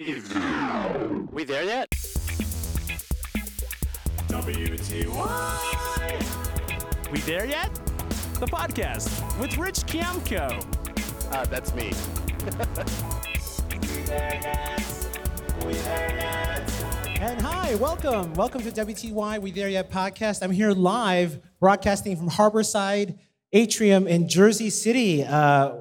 [0.00, 1.90] We there yet?
[4.28, 5.10] WTY.
[7.10, 7.74] We there yet?
[8.38, 10.64] The podcast with Rich Kiamco.
[11.32, 11.92] Uh, that's me.
[17.20, 18.34] And hi, welcome.
[18.34, 20.44] Welcome to WTY We There Yet podcast.
[20.44, 23.18] I'm here live broadcasting from Harborside
[23.52, 25.24] Atrium in Jersey City.
[25.24, 25.72] Uh,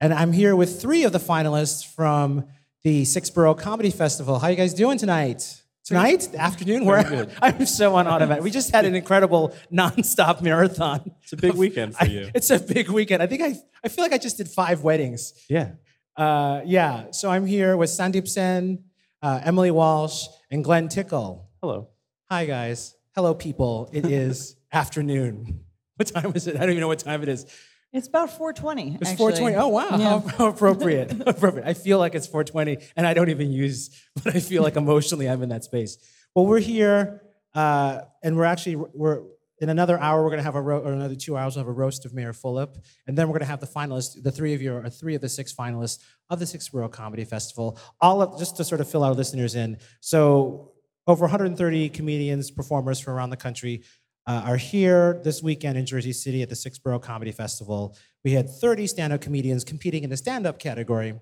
[0.00, 2.46] and I'm here with three of the finalists from
[2.82, 4.38] the Six Sixth Borough Comedy Festival.
[4.38, 5.62] How you guys doing tonight?
[5.84, 8.44] Tonight, afternoon, where I'm so on automatic.
[8.44, 11.10] We just had an incredible nonstop marathon.
[11.22, 12.30] It's a big weekend for I- you.
[12.34, 13.22] it's a big weekend.
[13.22, 15.34] I think I, I feel like I just did five weddings.
[15.48, 15.72] Yeah.
[16.16, 18.84] Uh, yeah, so I'm here with Sandeep Sen,
[19.22, 21.48] uh, Emily Walsh, and Glenn Tickle.
[21.60, 21.88] Hello.
[22.30, 22.94] Hi, guys.
[23.14, 23.88] Hello, people.
[23.92, 25.64] It is afternoon.
[25.96, 26.56] What time is it?
[26.56, 27.46] I don't even know what time it is.
[27.92, 28.98] It's about 420.
[29.00, 29.32] It's actually.
[29.32, 29.60] 4:20.
[29.60, 29.88] Oh, wow.
[29.96, 30.20] Yeah.
[30.38, 31.12] How, appropriate.
[31.26, 31.66] appropriate.
[31.66, 33.90] I feel like it's 4:20, and I don't even use,
[34.22, 35.98] but I feel like emotionally I'm in that space.
[36.34, 37.22] Well, we're here,
[37.54, 39.22] uh, and we're actually we're
[39.58, 40.22] in another hour.
[40.22, 41.56] We're going to have a ro- or another two hours.
[41.56, 42.76] We'll have a roast of Mayor Fulop,
[43.08, 44.22] and then we're going to have the finalists.
[44.22, 45.98] The three of you are three of the six finalists
[46.30, 47.76] of the Sixth Borough Comedy Festival.
[48.00, 49.78] All of, just to sort of fill our listeners in.
[49.98, 50.72] So
[51.06, 53.82] over 130 comedians, performers from around the country
[54.26, 57.96] uh, are here this weekend in Jersey City at the Six Sixth Borough Comedy Festival.
[58.24, 61.18] We had 30 stand-up comedians competing in the stand-up category.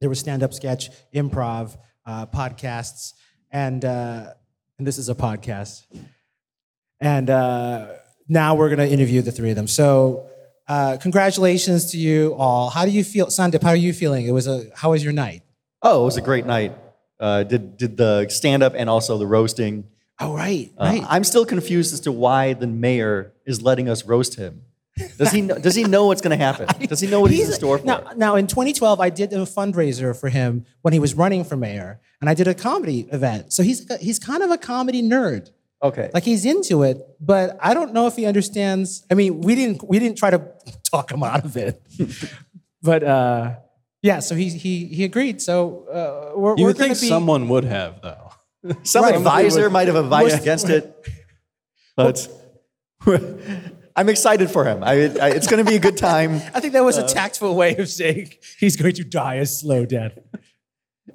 [0.00, 3.14] There was stand-up sketch, improv, uh, podcasts,
[3.50, 4.32] and uh,
[4.78, 5.82] and this is a podcast.
[7.00, 7.88] And uh,
[8.28, 9.66] now we're going to interview the three of them.
[9.66, 10.26] So.
[10.68, 12.70] Uh, congratulations to you all.
[12.70, 13.60] How do you feel, Sandip?
[13.60, 14.24] How are you feeling?
[14.24, 14.66] It was a.
[14.76, 15.42] How was your night?
[15.82, 16.76] Oh, it was a great night.
[17.18, 19.88] Uh, did did the stand up and also the roasting.
[20.20, 21.00] Oh, right, Uh.
[21.08, 24.62] I'm still confused as to why the mayor is letting us roast him.
[25.16, 26.66] Does he know, does he know what's going to happen?
[26.88, 27.86] Does he know what he's, in store for?
[27.86, 31.56] Now, now, in 2012, I did a fundraiser for him when he was running for
[31.56, 33.50] mayor, and I did a comedy event.
[33.54, 35.52] So he's he's kind of a comedy nerd.
[35.82, 36.10] okay.
[36.12, 39.06] Like he's into it, but I don't know if he understands.
[39.10, 40.42] I mean, we didn't we didn't try to
[40.90, 41.80] talk him out of it,
[42.82, 43.54] but uh,
[44.02, 44.18] yeah.
[44.18, 45.40] So he he he agreed.
[45.40, 47.08] So uh, we're, You we're would think be.
[47.08, 48.29] someone would have, though.
[48.82, 49.14] Some right.
[49.14, 50.94] advisor might have advised Would- against it,
[51.96, 52.28] but
[53.96, 54.82] I'm excited for him.
[54.84, 56.36] I, I, it's going to be a good time.
[56.54, 59.46] I think that was a uh, tactful way of saying he's going to die a
[59.46, 60.18] slow death.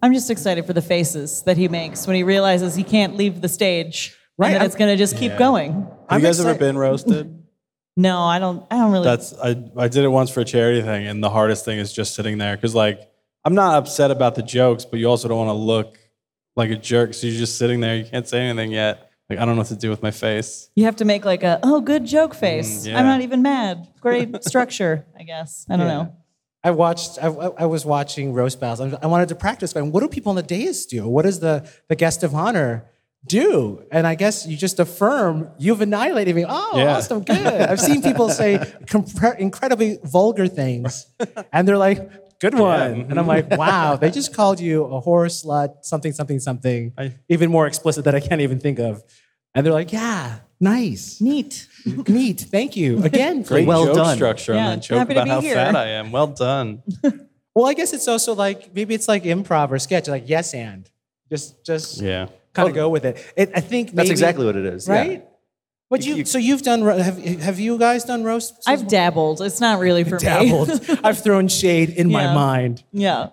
[0.02, 3.42] I'm just excited for the faces that he makes when he realizes he can't leave
[3.42, 4.16] the stage.
[4.38, 5.38] Right, And that it's going to just keep Yeah.
[5.40, 5.72] going.
[5.74, 7.44] Have I'm you guys ever been roasted?
[7.96, 8.66] No, I don't.
[8.70, 9.06] I don't really.
[9.06, 11.94] That's I, I did it once for a charity thing, and the hardest thing is
[11.94, 13.10] just sitting there because like
[13.46, 15.98] I'm not upset about the jokes, but you also don't want to look
[16.56, 17.96] like a jerk, so you're just sitting there.
[17.96, 19.12] You can't say anything yet.
[19.30, 20.70] Like I don't know what to do with my face.
[20.76, 22.86] you have to make like a oh good joke mm, face.
[22.86, 23.00] yeah.
[23.00, 23.88] I'm not even mad.
[24.00, 25.66] Great structure, I guess.
[25.70, 25.94] I don't Yeah.
[25.94, 26.16] know.
[26.64, 27.18] I watched.
[27.22, 28.94] I, I I was watching roast battles.
[28.94, 29.74] I I wanted to practice.
[29.74, 31.08] Going, what do people on the dais do?
[31.08, 32.86] What does the the guest of honor
[33.28, 33.84] do?
[33.92, 36.46] And I guess you just affirm you've annihilated me.
[36.48, 36.96] Oh, Yeah.
[36.98, 37.38] awesome, good.
[37.72, 41.08] I've seen people say compre- incredibly vulgar things,
[41.52, 42.10] and they're like,
[42.40, 43.28] "Good one," and I'm mm-hmm.
[43.28, 47.68] like, "Wow, they just called you a whore, slut, something, something, something, I- even more
[47.68, 49.04] explicit that I can't even think of."
[49.54, 51.68] And they're like, "Yeah, nice, Neat.
[52.08, 53.68] neat, thank you again." Great Great.
[53.68, 54.16] Well joke done.
[54.16, 55.56] structure Yeah, and then joke happy to about be how here.
[55.56, 56.12] fat I am.
[56.12, 56.84] Well done.
[57.56, 60.90] Well, I guess it's also like maybe it's like improv or sketch, like yes and
[61.32, 62.28] just just Yeah.
[62.54, 63.16] kind of go with it.
[63.38, 63.52] it.
[63.56, 64.90] I think That's exactly what it is.
[64.90, 65.20] yeah.
[65.90, 66.00] Right.
[66.00, 68.66] But you, so you've done have have you guys done roasts?
[68.68, 69.42] I've dabbled.
[69.42, 70.68] It's not really for dabbled.
[70.88, 70.98] me.
[71.04, 72.84] I've thrown shade in my mind.
[72.92, 73.30] yeah.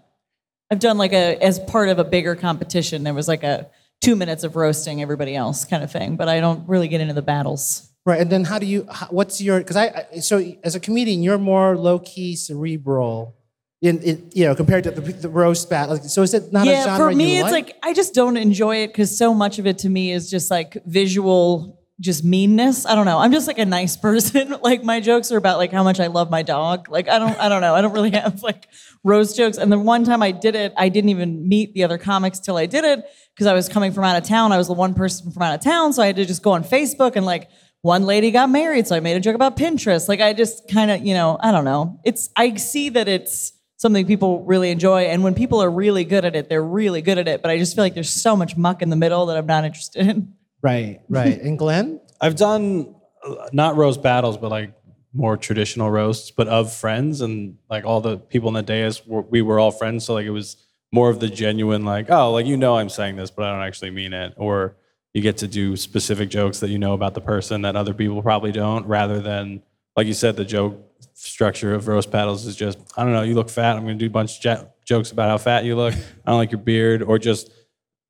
[0.71, 3.03] I've done like a as part of a bigger competition.
[3.03, 3.69] There was like a
[4.01, 6.17] two minutes of roasting everybody else kind of thing.
[6.17, 7.89] But I don't really get into the battles.
[8.05, 8.83] Right, and then how do you?
[9.11, 9.59] What's your?
[9.59, 13.37] Because I, I so as a comedian, you're more low key, cerebral,
[13.81, 15.95] in, in you know compared to the, the roast battle.
[15.95, 18.13] Like, so is it not a yeah, genre for me, you it's like I just
[18.13, 22.25] don't enjoy it because so much of it to me is just like visual, just
[22.25, 22.85] meanness.
[22.85, 23.19] I don't know.
[23.19, 24.57] I'm just like a nice person.
[24.63, 26.89] like my jokes are about like how much I love my dog.
[26.91, 27.75] Like I don't, I don't know.
[27.75, 28.69] I don't really have like
[29.05, 29.57] roast jokes.
[29.57, 32.57] And the one time I did it, I didn't even meet the other comics till
[32.57, 34.53] I did it because I was coming from out of town.
[34.53, 36.53] I was the one person from out of town, so I had to just go
[36.53, 37.49] on Facebook and like.
[37.85, 40.09] One lady got married, so I made a joke about Pinterest.
[40.09, 41.99] Like I just kind of, you know, I don't know.
[42.05, 45.07] It's I see that it's something people really enjoy.
[45.07, 47.43] And when people are really good at it, they're really good at it.
[47.43, 49.65] But I just feel like there's so much muck in the middle that I'm not
[49.65, 50.35] interested in.
[50.63, 51.41] Right, right.
[51.41, 52.95] And Glenn, I've done
[53.25, 54.73] uh, not roast battles, but like
[55.13, 59.43] more traditional roasts, but of friends and like all the people in the dais, we
[59.43, 60.05] were all friends.
[60.05, 60.57] So like it was
[60.91, 63.67] more of the genuine, like, oh, like you know I'm saying this, but I don't
[63.67, 64.35] actually mean it.
[64.37, 64.77] Or
[65.13, 68.23] you get to do specific jokes that you know about the person that other people
[68.23, 69.63] probably don't, rather than
[69.97, 70.79] like you said, the joke
[71.15, 74.07] structure of roast battles is just, I don't know, you look fat, I'm gonna do
[74.07, 75.95] a bunch of jokes about how fat you look.
[75.95, 77.51] I don't like your beard, or just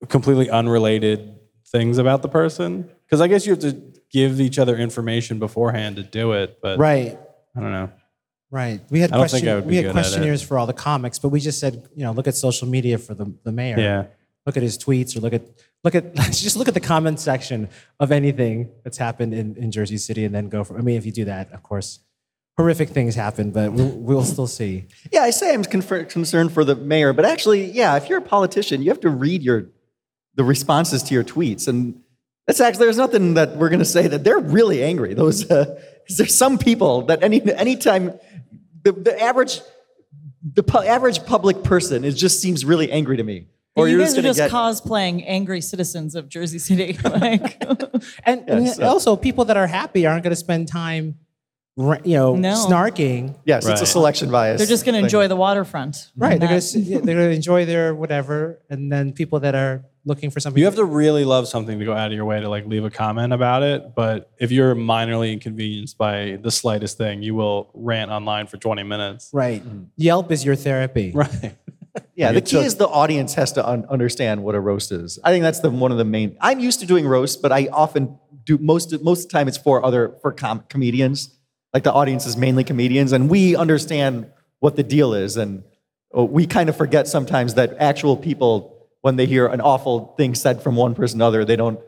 [0.09, 1.35] completely unrelated
[1.73, 2.89] things about the person.
[3.07, 3.73] Because I guess you have to
[4.11, 6.59] give each other information beforehand to do it.
[6.63, 7.19] But Right.
[7.57, 7.91] I don't know.
[8.51, 8.81] Right.
[8.91, 9.95] We had I don't think I would be we had good at it.
[9.95, 12.99] questionnaires for all the comics, but we just said, you know, look at social media
[12.99, 13.79] for the, the mayor.
[13.79, 14.05] Yeah.
[14.45, 15.43] Look at his tweets or look at
[15.85, 19.97] look at just look at the comment section of anything that's happened in, in Jersey
[19.97, 22.01] City and then go for I mean if you do that, of course,
[22.59, 24.85] horrific things happen, but we'll, we'll still see.
[25.11, 28.23] Yeah, I say I'm confer- concerned for the mayor, but actually, yeah, if you're a
[28.23, 29.69] politician, you have to read your
[30.35, 32.01] the responses to your tweets, and
[32.47, 35.15] that's actually there's nothing that we're going to say that they're really angry.
[35.15, 35.65] Those uh,
[36.09, 38.19] 'cause there's some people that any anytime
[38.83, 39.61] the, the average
[40.55, 43.47] the pu- average public person it just seems really angry to me.
[43.75, 44.51] Or you you're guys just are going just get
[44.91, 46.99] cosplaying angry citizens of Jersey City.
[47.05, 47.63] like,
[48.25, 51.15] And, and so- also people that are happy aren't going to spend time
[52.05, 52.55] you know No.
[52.69, 53.35] snarking.
[53.47, 54.59] yes, it's a selection bias.
[54.59, 56.11] they're just going to enjoy the waterfront.
[56.17, 56.39] Right.
[56.39, 60.31] They're going to they're going to enjoy their whatever and then people that are looking
[60.31, 62.49] for something You have to really love something to go out of your way to
[62.49, 63.95] like leave a comment about it.
[63.95, 68.83] But if you're minorly inconvenienced by the slightest thing, you will rant online for 20
[68.83, 69.31] minutes.
[69.33, 69.63] Right.
[69.97, 71.13] Yelp is your therapy.
[71.23, 71.57] Right.
[72.15, 74.93] Yeah, You the key took- is the audience has to un- understand what a roast
[74.93, 75.19] is.
[75.23, 76.37] I think that's the one of the main.
[76.41, 79.59] I'm used to doing roasts, but I often do most most of the time it's
[79.59, 81.37] for other for com- comedians.
[81.75, 85.65] Like the audience is mainly comedians, and we understand what the deal is, and
[86.17, 88.72] uh, we kind of forget sometimes that actual people,
[89.03, 91.79] when they hear an awful thing said from one person to another, they don't.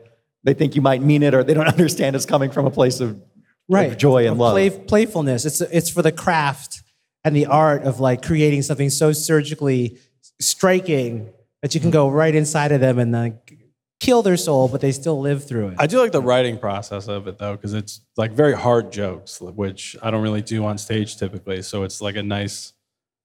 [0.43, 2.99] They think you might mean it, or they don't understand it's coming from a place
[2.99, 3.21] of, of
[3.67, 4.53] right joy and Of love.
[4.53, 6.83] play, playfulness it's it's for the craft
[7.23, 9.97] and the art of like creating something so surgically
[10.39, 11.29] striking
[11.63, 13.57] that you can go right inside of them and like
[13.99, 17.07] kill their soul but they still live through it I do like the writing process
[17.07, 20.77] of it though, because it's like very hard jokes, which I don't really do on
[20.77, 21.63] stage typically.
[21.63, 22.73] So it's like a nice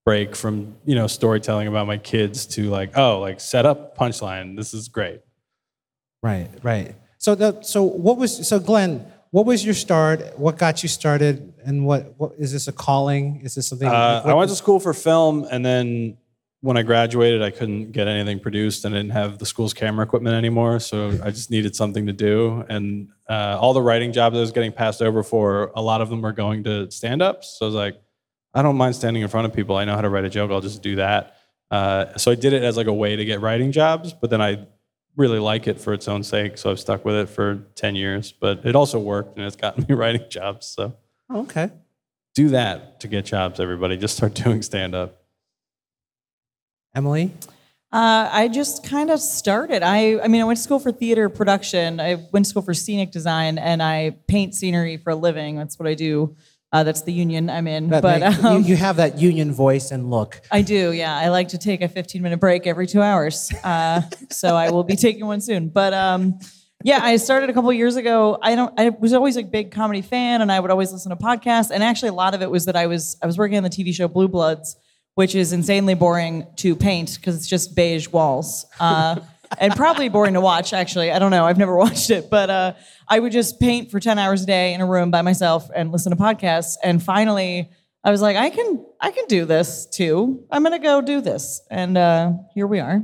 [0.04, 4.56] break from you know storytelling about my kids to like oh like set up punchline.
[4.56, 5.20] This is great.
[6.22, 10.82] right right so the, so what was so glenn what was your start what got
[10.82, 14.50] you started and what what is this a calling is this something Uh, I went
[14.50, 16.16] to school for film, and then
[16.62, 20.04] when I graduated, I couldn't get anything produced, and I didn't have the school's camera
[20.04, 20.78] equipment anymore.
[20.80, 24.52] So I just needed something to do, and uh, all the writing jobs I was
[24.52, 27.56] getting passed over for, a lot of them were going to stand-ups.
[27.58, 27.96] So I was like,
[28.54, 29.76] I don't mind standing in front of people.
[29.76, 30.50] I know how to write a joke.
[30.50, 31.36] I'll just do that.
[31.70, 34.42] Uh, so I did it as like a way to get writing jobs, but then
[34.42, 34.66] I
[35.16, 36.58] really like it for its own sake.
[36.58, 38.32] So I've stuck with it for ten years.
[38.32, 40.66] But it also worked, and it's gotten me writing jobs.
[40.66, 40.94] So
[41.28, 41.70] Oh, okay
[42.34, 43.60] do that to get jobs.
[43.60, 45.22] Everybody, just start doing stand-up.
[46.94, 47.32] emily
[47.92, 49.82] Uh, I just kind of started.
[49.82, 51.98] I, I mean, I went to school for theater production.
[51.98, 55.56] I went to school for scenic design, and I paint scenery for a living.
[55.56, 56.36] That's what I do.
[56.72, 57.88] Uh, that's the union I'm in.
[57.88, 60.92] That but make- you- um, you, have that union voice and look I do.
[60.92, 63.52] Yeah, I like to take a 15 minute break every two hours.
[63.64, 65.68] Uh, so I will be taking one soon.
[65.68, 66.38] But um,
[66.84, 68.38] yeah, I started a couple years ago.
[68.40, 68.72] I don't.
[68.78, 71.70] I was always a big comedy fan, and I would always listen to podcasts.
[71.70, 73.68] And actually, a lot of it was that I was I was working on the
[73.70, 74.76] TV show Blue Bloods,
[75.14, 78.64] which is insanely boring to paint because it's just beige walls.
[78.78, 79.16] Uh,
[79.58, 81.10] and probably boring to watch, actually.
[81.10, 81.44] I don't know.
[81.44, 82.30] I've never watched it.
[82.30, 82.72] But uh,
[83.08, 85.90] I would just paint for 10 hours a day in a room by myself and
[85.92, 86.74] listen to podcasts.
[86.84, 87.70] And finally,
[88.04, 90.44] I was like, I can, I can do this too.
[90.50, 91.60] I'm gonna go do this.
[91.70, 93.02] And uh, here we are.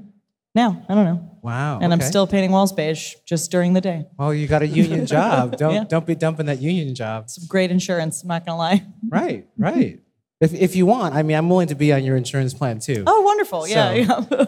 [0.55, 1.39] Now, I don't know.
[1.43, 4.07] wow And I'm still painting walls beige just during the day.
[4.19, 5.85] well you got a union job don't Yeah.
[5.85, 8.87] don't be dumping that union job Some Great insurance, I'm not gonna lie.
[9.11, 10.01] Right, right.
[10.41, 13.05] If, if you want, I mean, I'm willing to be on your insurance plan too.
[13.07, 13.69] Oh, wonderful.
[13.69, 14.47] Yeah, yeah.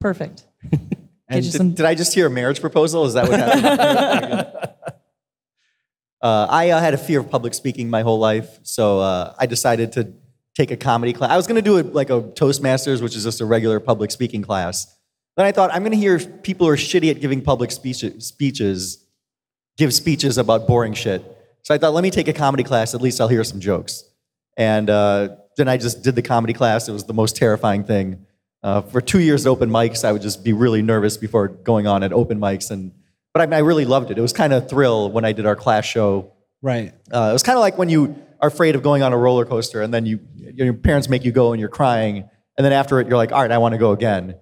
[0.00, 0.44] Perfect.
[1.30, 3.06] You Did, some did I just hear a marriage proposal?
[3.06, 3.64] Is that what happened?
[6.20, 9.46] uh, I uh, had a fear of public speaking my whole life, so uh, I
[9.46, 10.12] decided to
[10.54, 11.30] take a comedy class.
[11.30, 14.10] I was going to do it like a Toastmasters, which is just a regular public
[14.10, 14.94] speaking class.
[15.36, 18.26] Then I thought I'm going to hear people who are shitty at giving public speeches,
[18.26, 19.02] speeches
[19.76, 21.24] give speeches about boring shit.
[21.62, 22.94] So I thought, let me take a comedy class.
[22.94, 24.04] At least I'll hear some jokes.
[24.56, 26.88] And uh, then I just did the comedy class.
[26.88, 28.26] It was the most terrifying thing.
[28.62, 31.86] Uh, for two years at open mics, I would just be really nervous before going
[31.86, 32.70] on at open mics.
[32.70, 32.92] And
[33.32, 34.18] but I, I really loved it.
[34.18, 36.32] It was kind of a thrill when I did our class show.
[36.60, 36.92] Right.
[37.12, 39.44] Uh, it was kind of like when you are afraid of going on a roller
[39.44, 43.00] coaster, and then you your parents make you go, and you're crying, and then after
[43.00, 44.36] it, you're like, all right, I want to go again.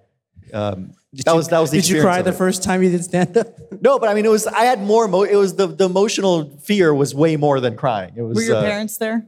[0.53, 0.93] Um,
[1.25, 3.47] that was that was the Did you cry the first time you did stand up?
[3.83, 4.45] No, but I mean, it was.
[4.45, 5.05] I had more.
[5.05, 8.13] Emo- it was the the emotional fear was way more than crying.
[8.15, 8.35] It was.
[8.35, 9.25] Were your uh, parents there?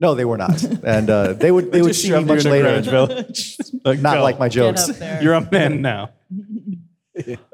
[0.00, 2.34] No, they were not, and uh, they would they would Just see me shoved you
[2.34, 3.26] much in a later.
[3.84, 4.22] Like, Not go.
[4.22, 4.90] like my jokes.
[5.20, 6.10] You're a man now.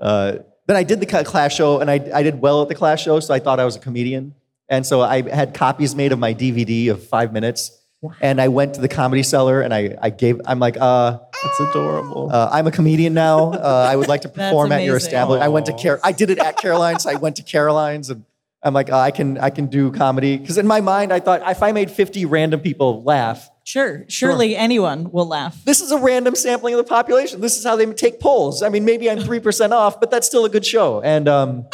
[0.00, 0.36] Uh,
[0.68, 3.18] then I did the class show, and I I did well at the class show,
[3.18, 4.34] so I thought I was a comedian,
[4.68, 7.72] and so I had copies made of my DVD of five minutes,
[8.20, 11.60] And I went to the comedy cellar and I, I gave, I'm like, uh, That's
[11.70, 12.30] adorable.
[12.32, 13.50] uh, I'm a comedian now.
[13.50, 15.42] Uh, I would like to perform at your establishment.
[15.42, 17.04] I went to Car- I did it at Caroline's.
[17.06, 18.24] I went to Caroline's and
[18.62, 21.42] I'm like, uh, I can I can do comedy because in my mind I thought
[21.48, 25.62] if I made 50 random people laugh, Sure, surely anyone will laugh.
[25.64, 27.40] this is a random sampling of the population.
[27.40, 28.62] This is how they take polls.
[28.62, 31.00] I mean, maybe I'm three percent off, but that's still a good show.
[31.02, 31.66] And um,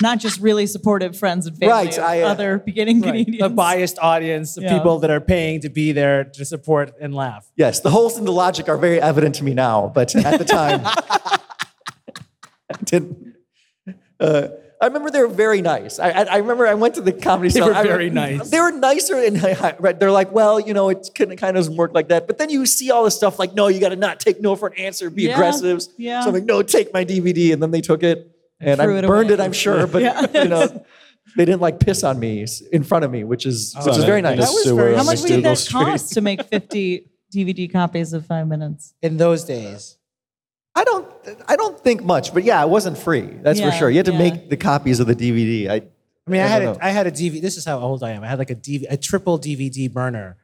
[0.00, 3.42] Not just really supportive friends and family Right, I, uh, other beginning comedians.
[3.42, 4.78] A biased audience of Yeah.
[4.78, 7.50] people that are paying to be there to support and laugh.
[7.56, 10.44] yes, the holes in the logic are very evident to me now, but at the
[10.46, 13.34] time, I didn't.
[14.18, 14.48] Uh,
[14.82, 15.98] I remember they were very nice.
[15.98, 17.50] I, I, I remember I went to the comedy.
[17.50, 17.68] Store.
[17.68, 17.84] They cellar.
[17.84, 18.48] were I- very nice.
[18.50, 21.76] They were nicer, and they're like, "Well, you know, it kind of kind of doesn't
[21.76, 23.96] work like that." But then you see all this stuff like, "No, you got to
[23.96, 25.10] not take no for an answer.
[25.10, 26.22] Be Yeah, aggressive." yeah.
[26.22, 28.98] So I'm like, "No, take my DVD," and then they took it, and Threw I
[29.00, 29.34] it burned away.
[29.34, 29.40] it.
[29.44, 30.26] I'm sure, but Yeah.
[30.42, 30.66] you know,
[31.36, 34.22] they didn't like piss on me in front of me, which is which is very
[34.22, 34.38] nice.
[34.38, 38.24] That was very- How much McDougal did that cost to make 50 DVD copies of
[38.26, 38.94] five minutes?
[39.02, 39.98] In those days.
[40.74, 41.12] I don't
[41.48, 43.22] I don't think much, but yeah, it wasn't free.
[43.22, 43.90] That's for Yeah, sure.
[43.90, 44.18] You had to yeah.
[44.18, 45.68] make the copies of the DVD.
[45.68, 45.74] I
[46.26, 46.84] I mean, I, I had don't a, know.
[46.86, 47.40] I had a DVD.
[47.40, 48.22] This is how old I am.
[48.22, 50.36] I had like a DV, a triple DVD burner.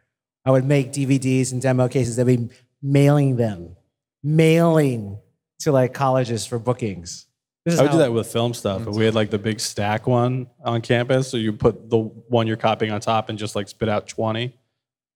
[0.45, 2.19] I would make DVDs and demo cases.
[2.19, 2.49] I'd be
[2.83, 3.77] mailing them,
[4.23, 5.19] mailing
[5.61, 7.27] to like colleges for bookings.
[7.65, 8.85] This is I would do how- that with film stuff.
[8.85, 11.29] But we had like the big stack one on campus.
[11.29, 14.57] So you put the one you're copying on top and just like spit out 20.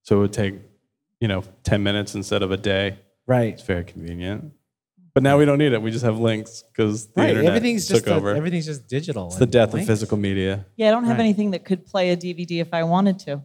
[0.03, 0.55] So it would take,
[1.21, 2.99] you know, 10 minutes instead of a day.
[3.27, 3.53] Right.
[3.55, 4.53] It's very convenient.
[5.13, 5.83] But now we don't need it.
[5.83, 7.31] We just have links because the Right.
[7.31, 8.35] internet Everything's took just a- over.
[8.35, 9.27] everything's just digital.
[9.27, 10.67] it's the death of physical media.
[10.77, 11.25] Yeah, I don't have Right.
[11.25, 13.43] anything that could play a DVD if I wanted to.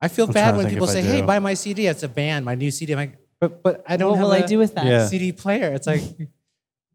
[0.00, 2.54] I feel I'm bad when people say, "Hey, buy my CD." It's a band, my
[2.54, 2.92] new CD.
[2.92, 4.84] I'm like, but but I don't What have will a I do with that?
[4.86, 5.06] Yeah.
[5.06, 5.72] CD player.
[5.72, 6.02] It's like,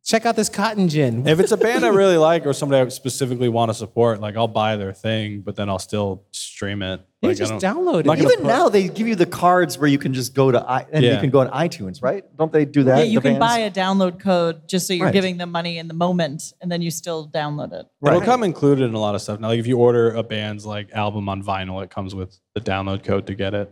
[0.09, 1.27] check out this cotton gin.
[1.27, 4.35] If it's a band I really like or somebody I specifically want to support, like
[4.35, 7.01] I'll buy their thing, but then I'll still stream it.
[7.21, 8.21] You Like, I just don't- download I'm not it.
[8.21, 10.59] gonna even put- now they give you the cards where you can just go to
[10.67, 11.19] i and you Yeah.
[11.19, 12.23] can go on iTunes, right?
[12.37, 12.97] Don't they do that?
[12.99, 13.53] Yeah, you the can bands?
[13.55, 15.13] buy a download code just so you're Right.
[15.13, 17.85] giving them money in the moment and then you still download it.
[18.05, 19.39] It'll come included in a lot of stuff.
[19.39, 22.61] Now, like if you order a band's like album on vinyl, it comes with the
[22.61, 23.71] download code to get it.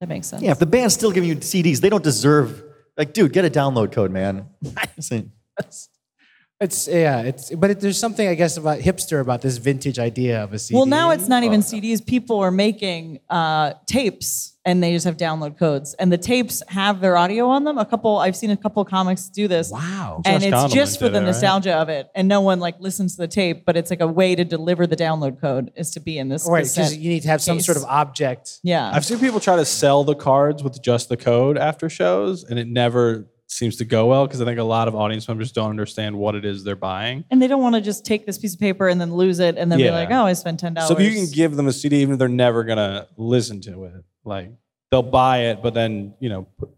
[0.00, 0.42] That makes sense.
[0.42, 2.64] Yeah, if the band's still giving you CDs, they don't deserve
[2.98, 4.46] like, dude, get a download code, man.
[5.64, 5.90] Listen,
[6.58, 10.42] It's yeah, it's but it, there's something I guess about hipster about this vintage idea
[10.42, 10.74] of a CD.
[10.74, 12.04] Well, now it's not even CDs.
[12.04, 17.02] People are making uh, tapes, and they just have download codes, and the tapes have
[17.02, 17.76] their audio on them.
[17.76, 19.70] A couple, I've seen a couple comics do this.
[19.70, 20.22] Wow.
[20.24, 21.26] And Josh it's Gondelman just for did the it, right?
[21.26, 24.08] nostalgia of it, and no one like listens to the tape, but it's like a
[24.08, 26.48] way to deliver the download code is to be in this.
[26.48, 28.60] right cassette because you need to have some sort of object.
[28.62, 32.44] Yeah, I've seen people try to sell the cards with just the code after shows,
[32.44, 35.50] and it never seems to go well because I think a lot of audience members
[35.50, 37.24] don't understand what it is they're buying.
[37.30, 39.56] and they don't want to just take this piece of paper and then lose it,
[39.56, 41.66] and then be like, "Oh, I spent ten dollars." So if you can give them
[41.66, 44.50] a CD, even if they're never gonna listen to it, like
[44.90, 46.70] they'll buy it, but then you know, put,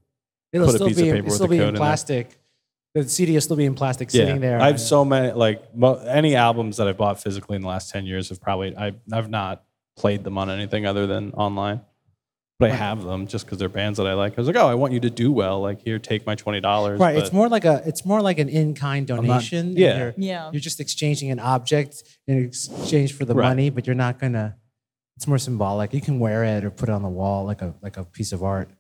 [0.53, 1.69] It'll Put a still piece of be paper it'll with still the be code in
[1.69, 1.81] in there.
[1.81, 2.39] plastic.
[2.95, 4.41] The CD will still be in plastic sitting yeah.
[4.41, 4.61] there.
[4.61, 7.91] I have so many like mo- any albums that I've bought physically in the last
[7.91, 9.65] ten years have probably I, I've not
[9.97, 11.83] played them on anything other than online.
[12.59, 14.33] But I have them just because they're bands that I like.
[14.33, 15.61] I was like, oh, I want you to do well.
[15.61, 16.99] Like, here, take my twenty dollars.
[16.99, 19.69] Right, it's more like a it's more like an in-kind donation.
[19.69, 19.99] and yeah.
[19.99, 20.51] you're, Yeah.
[20.53, 23.49] you're just exchanging an object in exchange for the Right.
[23.49, 24.57] money, but you're not gonna.
[25.17, 25.95] It's more symbolic.
[25.95, 28.33] You can wear it or put it on the wall like a like a piece
[28.33, 28.71] of art.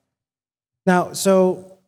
[0.84, 1.78] Now, so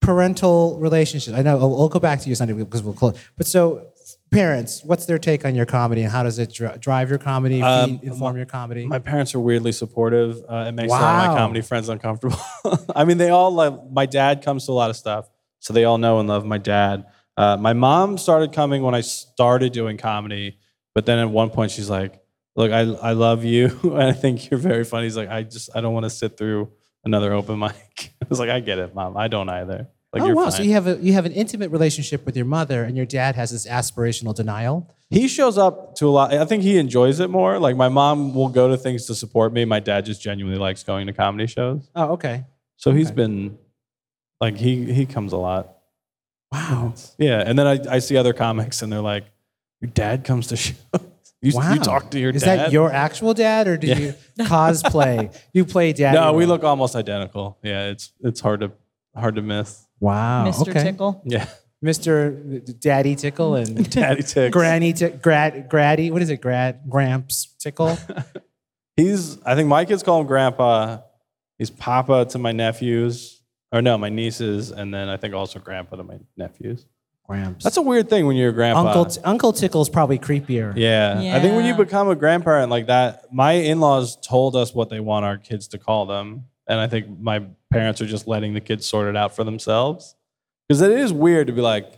[0.00, 1.36] parental relationships.
[1.36, 3.16] I know I'll, I'll go back to you Sunday because we'll close.
[3.36, 3.86] But so
[4.30, 7.62] parents, what's their take on your comedy and how does it dri- drive your comedy,
[7.62, 8.86] Um, feed, inform your comedy?
[8.86, 10.42] My parents are weirdly supportive.
[10.48, 12.38] Uh, it makes of my comedy friends uncomfortable.
[12.94, 15.84] I mean, they all like my dad comes to a lot of stuff, so they
[15.84, 17.06] all know and love my dad.
[17.36, 20.58] Uh, my mom started coming when I started doing comedy,
[20.94, 22.20] but then at one point she's like,
[22.56, 25.70] "Look, I I love you, and I think you're very funny." He's like, "I just
[25.74, 26.70] I don't want to sit through
[27.04, 27.74] another open mic."
[28.22, 29.16] I was like, "I get it, mom.
[29.16, 30.42] I don't either." Like, oh wow!
[30.44, 30.52] fine.
[30.52, 33.36] So you have a you have an intimate relationship with your mother, and your dad
[33.36, 34.92] has this aspirational denial.
[35.08, 36.34] He shows up to a lot.
[36.34, 37.58] I think he enjoys it more.
[37.60, 39.64] Like my mom will go to things to support me.
[39.64, 41.88] My dad just genuinely likes going to comedy shows.
[41.94, 42.44] Oh, okay.
[42.76, 43.56] So he's been
[44.40, 45.76] like he he comes a lot.
[46.52, 46.94] Wow.
[47.18, 49.24] Yeah, and then I, I see other comics and they're like,
[49.80, 50.76] "Your dad comes to shows.
[51.42, 51.72] You, Wow.
[51.72, 53.98] you talk to your Is dad." that your actual dad, or do Yeah.
[53.98, 55.34] you cosplay?
[55.52, 56.14] you play dad.
[56.14, 57.58] No, we look almost identical.
[57.62, 58.72] Yeah, it's it's hard to
[59.14, 59.86] hard to miss.
[60.00, 60.46] Wow.
[60.46, 60.68] Mr.
[60.68, 60.82] Okay.
[60.82, 61.22] Tickle.
[61.24, 61.46] Yeah,
[61.84, 62.78] Mr.
[62.80, 64.52] Daddy Tickle and daddy ticks.
[64.52, 66.10] Granny Tick, Grad, Graddy.
[66.10, 66.40] What is it?
[66.40, 67.96] Grad, Gramps Tickle.
[68.96, 70.98] He's I think my kids call him Grandpa.
[71.58, 73.42] He's Papa to my nephews,
[73.72, 76.86] or no, my nieces, and then I think also Grandpa to my nephews.
[77.28, 77.62] Gramps.
[77.62, 78.80] That's a weird thing when you're a grandpa.
[78.88, 80.72] Uncle T- Uncle Tickle's probably creepier.
[80.74, 81.36] yeah.
[81.36, 84.98] I think when you become a grandparent like that, my in-laws told us what they
[84.98, 88.60] want our kids to call them, and I think my parents are just letting the
[88.60, 90.14] kids sort it out for themselves.
[90.68, 91.92] Because it is weird to be like,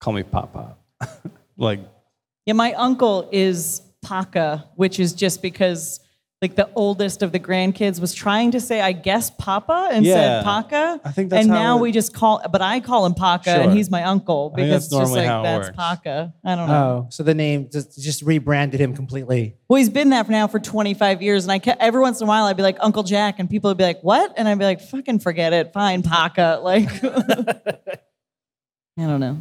[0.00, 0.76] "Call me Papa,"
[1.56, 1.80] like
[2.44, 6.00] Yeah, my uncle is Paka, which is just because
[6.42, 10.14] like the oldest of the grandkids was trying to say, I guess Papa and Yeah.
[10.14, 10.98] said Paka.
[11.04, 13.50] I think that's and how now it- we just call, but I call him Paka,
[13.50, 15.76] and he's my uncle think because that's it's just normally like how it that's works.
[15.76, 16.32] Paka.
[16.42, 17.04] I don't know.
[17.04, 19.54] Oh, so the name just, just rebranded him completely.
[19.68, 22.26] Well, he's been that for now for 25 years, and I kept, every once in
[22.26, 24.58] a while I'd be like Uncle Jack, and people would be like, "What?" And I'd
[24.58, 29.32] be like, "Fucking forget it, fine, Paka." Like, I don't know.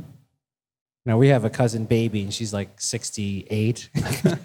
[1.06, 3.89] You know, we have a cousin baby, and she's like 68.
[4.24, 4.39] but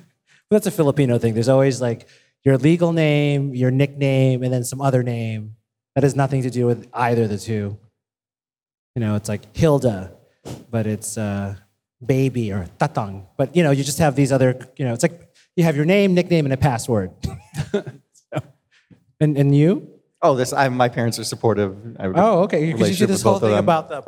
[0.50, 1.34] that's a Filipino thing.
[1.34, 2.06] There's always like
[2.44, 5.56] your legal name, your nickname, and then some other name
[5.94, 7.78] that has nothing to do with either of the two.
[8.94, 10.12] You know, it's like Hilda,
[10.70, 11.56] but it's uh,
[12.04, 13.26] baby or tatang.
[13.36, 14.58] But you know, you just have these other.
[14.76, 17.10] You know, it's like you have your name, nickname, and a password.
[18.32, 18.42] So-
[19.20, 19.88] and and you?
[20.22, 20.52] Oh, this.
[20.52, 21.76] I, my parents are supportive.
[21.98, 22.72] I have a good Oh, okay.
[22.72, 24.02] Because you do this whole thing about the.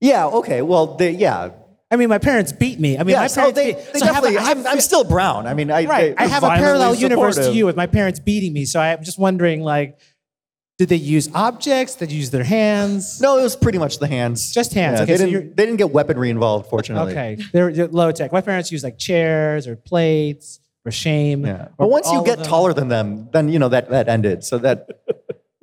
[0.00, 0.26] Yeah.
[0.26, 0.62] Okay.
[0.62, 1.50] Well, they, yeah.
[1.92, 2.96] I mean, my parents beat me.
[2.98, 3.36] I mean, Yes.
[3.36, 3.58] my Oh, parents.
[3.60, 4.38] they, beat, they so I have definitely.
[4.38, 5.46] I have I'm, I'm still brown.
[5.46, 5.84] I mean, I.
[5.84, 6.16] Right.
[6.16, 8.64] they- I have a parallel universe to you with my parents beating me.
[8.64, 9.98] So I'm just wondering, like,
[10.78, 11.94] did they use objects?
[11.96, 13.20] Did they use their hands?
[13.20, 14.52] No, it was pretty much the hands.
[14.52, 14.98] Just hands.
[14.98, 17.12] Yeah, Okay, they, so didn't, they didn't get weaponry involved, fortunately.
[17.12, 17.36] Okay.
[17.52, 18.32] They're, they're low tech.
[18.32, 21.44] My parents used like chairs or plates or shame.
[21.46, 21.64] Yeah.
[21.78, 24.42] or But once you get taller than them, then you know that that ended.
[24.44, 24.88] So that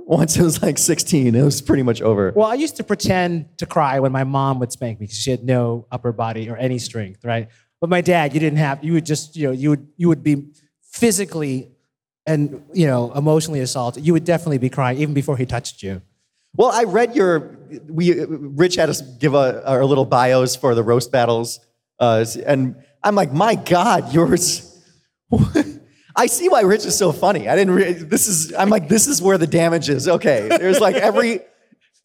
[0.09, 2.33] once it was like 16, it was pretty much over.
[2.35, 5.29] Well, I used to pretend to cry when my mom would spank me because she
[5.29, 7.47] had no upper body or any strength, right?
[7.79, 8.83] But my dad, you didn't have.
[8.83, 10.47] You would just, you know, you would you would be
[10.81, 11.69] physically
[12.25, 14.05] and you know emotionally assaulted.
[14.05, 16.01] You would definitely be crying even before he touched you.
[16.55, 17.55] Well, I read your.
[17.87, 21.59] We Rich had us give a, our little bios for the roast battles,
[21.99, 24.65] uh, and I'm like, my God, yours.
[26.19, 27.47] I see why Rich is so funny.
[27.47, 27.73] I didn't.
[27.73, 28.53] Re- this is.
[28.53, 30.05] I'm like, this is where the damage is.
[30.07, 31.39] Okay, there's like every.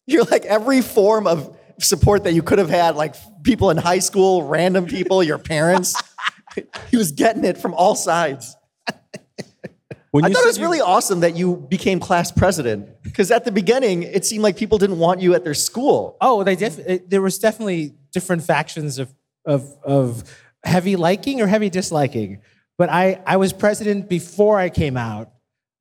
[0.07, 3.99] You're like every form of support that you could have had, like people in high
[3.99, 6.01] school, random people, your parents.
[6.89, 8.55] he was getting it from all sides.
[10.11, 13.43] when I thought it was you- really awesome that you became class president because at
[13.43, 16.15] the beginning it seemed like people didn't want you at their school.
[16.21, 19.13] Oh, they def- it, there was definitely different factions of,
[19.45, 20.23] of, of
[20.63, 22.41] heavy liking or heavy disliking.
[22.77, 25.31] But I, I was president before I came out.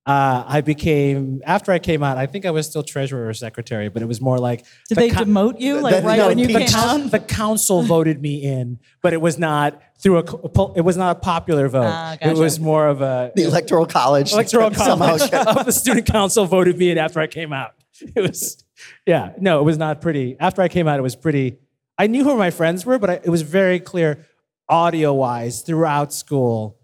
[0.06, 3.88] Uh, I became, after I came out, I think I was still treasurer or secretary,
[3.88, 4.58] but it was more like.
[4.90, 7.10] Did the they co- demote you like then you right got when you came out?
[7.10, 11.20] the council voted me in, but it was not through a, it was not a
[11.20, 11.86] popular vote.
[11.86, 14.32] Ah, It was more of a The electoral college.
[14.34, 15.30] electoral college of
[15.64, 17.72] the student council voted me in after I came out.
[18.14, 18.62] It was,
[19.06, 20.36] yeah, no, it was not pretty.
[20.38, 21.56] After I came out, it was pretty.
[21.96, 24.26] I knew who my friends were, but I, it was very clear,
[24.68, 26.76] audio wise, throughout school,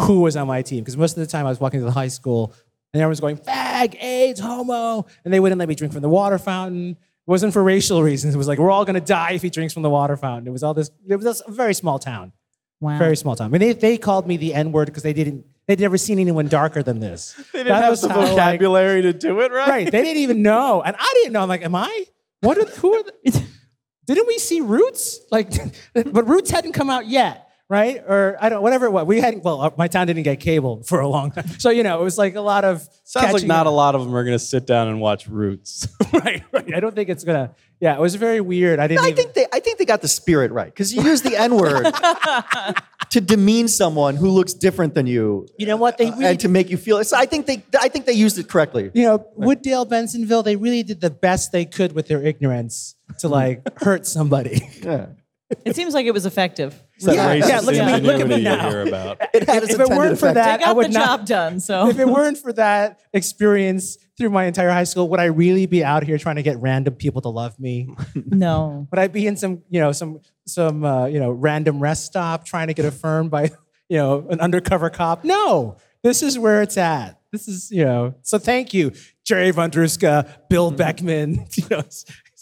[0.00, 0.80] who was on my team.
[0.80, 2.54] Because most of the time I was walking to the high school
[2.92, 5.06] and everyone was going, fag, AIDS, homo.
[5.24, 6.90] And they wouldn't let me drink from the water fountain.
[6.90, 8.34] It wasn't for racial reasons.
[8.34, 10.48] It was like, we're all going to die if he drinks from the water fountain.
[10.48, 12.32] It was all this, it was a very small town.
[12.80, 12.98] Wow.
[12.98, 13.46] Very small town.
[13.46, 16.18] I mean, they, they called me the N word because they didn't, they'd never seen
[16.18, 17.34] anyone darker than this.
[17.52, 19.68] they didn't have the vocabulary to do it right.
[19.68, 19.90] right.
[19.90, 20.82] They didn't even know.
[20.82, 21.42] And I didn't know.
[21.42, 22.06] I'm like, am I?
[22.40, 23.44] What are, who are the,
[24.06, 25.20] didn't we see Roots?
[25.30, 25.52] Like,
[25.92, 28.02] but Roots hadn't come out yet, right?
[28.06, 29.06] Or I don't, whatever it was.
[29.06, 31.48] We hadn't, well, my town didn't get cable for a long time.
[31.58, 32.86] So, you know, it was like a lot of.
[33.04, 35.28] Sounds like catching not a lot of them are going to sit down and watch
[35.28, 35.86] Roots.
[36.12, 36.74] right, right.
[36.74, 37.54] I don't think it's gonna.
[37.78, 38.78] Yeah, it was very weird.
[38.78, 39.04] I didn't.
[39.04, 41.36] I even, think they I think they got the spirit right because you use the
[41.36, 41.92] N word
[43.10, 45.46] to demean someone who looks different than you.
[45.58, 45.96] You know what?
[45.96, 48.12] They uh, really and to make you feel so I think they I think they
[48.12, 48.90] used it correctly.
[48.94, 53.28] you know, Wooddale, Bensenville, they really did the best they could with their ignorance to
[53.28, 54.68] like hurt somebody.
[54.82, 55.06] Yeah.
[55.64, 56.80] It seems like it was effective.
[56.94, 58.70] It's that Yeah, racist yeah, look at me- look at me ingenuity you now.
[58.70, 59.20] hear about.
[59.34, 60.34] It had its If it intended weren't for effect.
[60.36, 61.60] that- They got I would the not- job done.
[61.60, 65.66] So if it weren't for that experience through my entire high school, would I really
[65.66, 67.88] be out here trying to get random people to love me?
[68.14, 68.86] no.
[68.90, 72.44] Would I be in some, you know, some some uh, you know, random rest stop
[72.44, 73.50] trying to get affirmed by,
[73.88, 75.24] you know, an undercover cop?
[75.24, 75.76] No.
[76.02, 77.20] This is where it's at.
[77.32, 78.92] This is, you know, so thank you,
[79.24, 81.82] Jerry Vondruska, Bill Beckman, you know,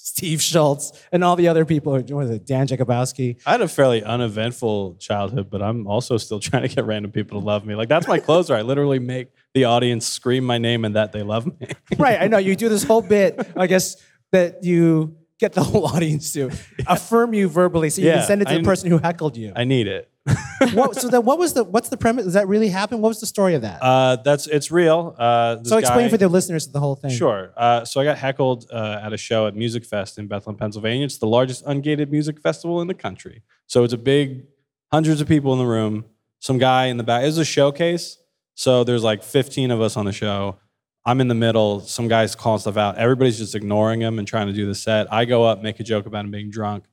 [0.09, 1.93] Steve Schultz, and all the other people.
[1.93, 3.41] What was it, Dan Jakubowski?
[3.47, 7.41] I had a fairly uneventful childhood, but I'm also still trying to get random people
[7.41, 7.75] to love me.
[7.75, 8.55] Like that's my closer.
[8.55, 11.69] I literally make the audience scream my name and that they love me.
[11.99, 12.21] right.
[12.21, 13.39] I know you do this whole bit.
[13.57, 13.97] I guess
[14.33, 16.51] that you get the whole audience to
[16.87, 19.37] affirm you verbally, so you Yeah, can send it to I- the person who heckled
[19.37, 19.53] you.
[19.57, 20.11] I need it.
[20.75, 22.25] what, so then, what was the what's the premise?
[22.25, 23.01] Does that really happen?
[23.01, 23.83] What was the story of that?
[23.83, 25.15] Uh, that's it's real.
[25.19, 27.11] Uh, this so explain guy- for the listeners the whole thing.
[27.11, 27.51] Sure.
[27.57, 31.07] Uh, so I got heckled uh, at a show at Musikfest in Bethlehem, Pennsylvania.
[31.07, 33.43] It's the largest ungated music festival in the country.
[33.69, 34.45] So it's a big,
[34.93, 36.05] hundreds of people in the room.
[36.41, 37.23] Some guy in the back.
[37.23, 38.19] It was a showcase.
[38.55, 40.59] So there's like 15 of us on the show.
[41.05, 41.81] I'm in the middle.
[41.81, 42.99] Some guy's calling stuff out.
[42.99, 45.13] Everybody's just ignoring him and trying to do the set.
[45.13, 46.85] I go up, make a joke about him being drunk,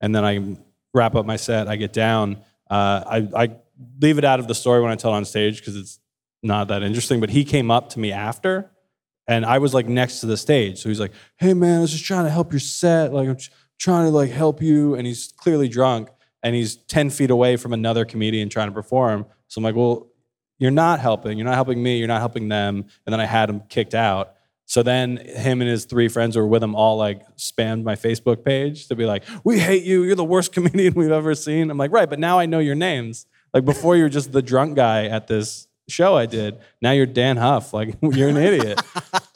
[0.00, 0.56] and then I
[0.94, 1.68] wrap up my set.
[1.68, 2.38] I get down.
[2.70, 3.56] Uh, I, I
[4.00, 6.00] leave it out of the story when I tell it on stage because it's
[6.42, 7.20] not that interesting.
[7.20, 8.70] But he came up to me after
[9.28, 10.78] and I was like next to the stage.
[10.80, 13.12] So he's like, "Hey man, I was just trying to help your set.
[13.12, 13.36] Like I'm
[13.78, 16.08] trying to like help you." And he's clearly drunk,
[16.42, 19.26] and he's ten feet away from another comedian trying to perform.
[19.46, 20.08] So I'm like, "Well,
[20.58, 21.38] you're not helping.
[21.38, 21.98] You're not helping me.
[21.98, 24.34] You're not helping them." And then I had him kicked out.
[24.66, 27.96] So then him and his three friends who were with him all like spammed my
[27.96, 30.04] Facebook page to be like, "We hate you.
[30.04, 32.74] You're the worst comedian we've ever seen." I'm like, "Right, but now I know your
[32.74, 33.26] names.
[33.54, 36.58] Like before, you were just the drunk guy at this." show I did.
[36.80, 37.72] Now you're Dan Huff.
[37.72, 38.80] Like you're an idiot.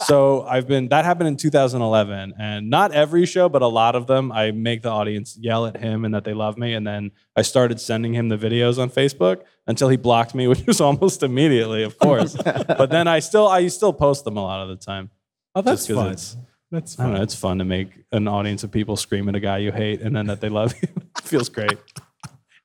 [0.03, 4.07] so I've been that happened in 2011, and not every show, but a lot of
[4.07, 4.31] them.
[4.31, 7.43] I make the audience yell at him and that they love me, and then I
[7.43, 11.83] started sending him the videos on Facebook until he blocked me, which was almost immediately,
[11.83, 12.35] of course.
[12.35, 15.11] but then I still I still post them a lot of the time.
[15.55, 16.07] Oh, that's Just 'cause fun.
[16.13, 16.37] it's-
[16.71, 17.19] That's I don't fun.
[17.19, 17.23] know.
[17.25, 20.17] It's fun to make an audience of people scream at a guy you hate and
[20.17, 20.89] then that they love you.
[21.19, 21.77] it feels great.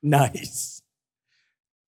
[0.02, 0.80] Nice.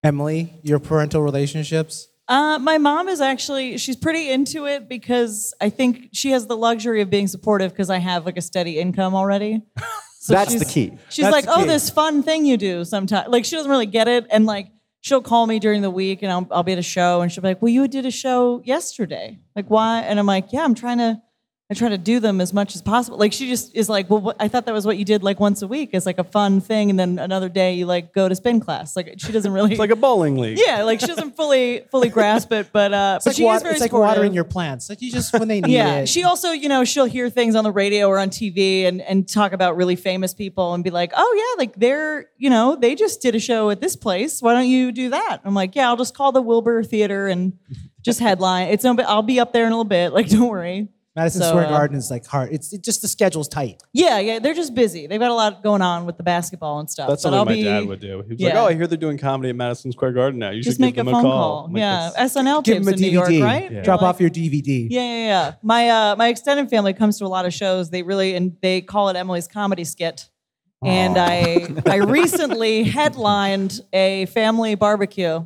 [0.03, 2.09] Emily, your parental relationships?
[2.29, 6.57] Uh, my mom is actually she's pretty into it because I think she has the
[6.57, 9.63] luxury of being supportive because I have like a steady income already.
[10.23, 10.99] So That's the she's- key.
[11.09, 11.65] She's That's like, the oh, key.
[11.65, 13.29] this fun thing you do sometimes.
[13.29, 14.69] Like she doesn't really get it, and like
[15.01, 17.43] she'll call me during the week, and I'll, I'll be at a show, and she'll
[17.43, 19.39] be like, well, you did a show yesterday.
[19.57, 20.01] Like why?
[20.03, 21.21] And I'm like, yeah, I'm trying to.
[21.71, 23.17] I try to do them as much as possible.
[23.17, 25.39] Like she just is like, well, what, I thought that was what you did like
[25.39, 25.91] once a week.
[25.93, 28.97] It's like a fun thing, and then another day you like go to spin class.
[28.97, 29.71] Like she doesn't really.
[29.71, 30.59] It's like a bowling league.
[30.59, 33.55] yeah, like she doesn't fully fully grasp it, but uh, It's but like, she wa-
[33.55, 34.17] is very it's like supportive.
[34.17, 34.89] watering your plants.
[34.91, 36.09] Like you just when they need yeah, it.
[36.09, 39.29] she also, you know, she'll hear things on the radio or on TV and and
[39.29, 42.97] talk about really famous people and be like, oh yeah, like they're, you know, they
[42.97, 44.43] just did a show at this place.
[44.43, 45.39] Why don't you do that?
[45.45, 47.53] I'm like, yeah, I'll just call the Wilbur Theater and
[48.03, 48.71] just headline.
[48.71, 50.13] It's no, but I'll be up there in a little bit.
[50.13, 50.89] Like, don't worry.
[51.21, 52.49] Madison So, Square uh, Garden is like hard.
[52.53, 53.83] It's it just the schedule's tight.
[53.93, 55.07] Yeah, yeah, they're just busy.
[55.07, 57.09] They've got a lot going on with the basketball and stuff.
[57.09, 58.09] That's but something I'll my be, dad would do.
[58.09, 58.61] He was like, yeah.
[58.61, 60.51] "Oh, I hear they're doing comedy at Madison Square Garden now.
[60.51, 61.57] You Just should make give a them phone a call.
[61.59, 63.71] call." I'm like, yeah, SNL Give tapes them a in New York, right?
[63.71, 63.83] Yeah.
[63.83, 64.87] Drop Like- off your DVD.
[64.91, 65.55] Yeah, yeah, yeah.
[65.63, 67.91] My uh, my extended family comes to a lot of shows.
[67.91, 70.29] They really and they call it Emily's comedy skit.
[70.83, 75.45] And I I recently headlined a family barbecue.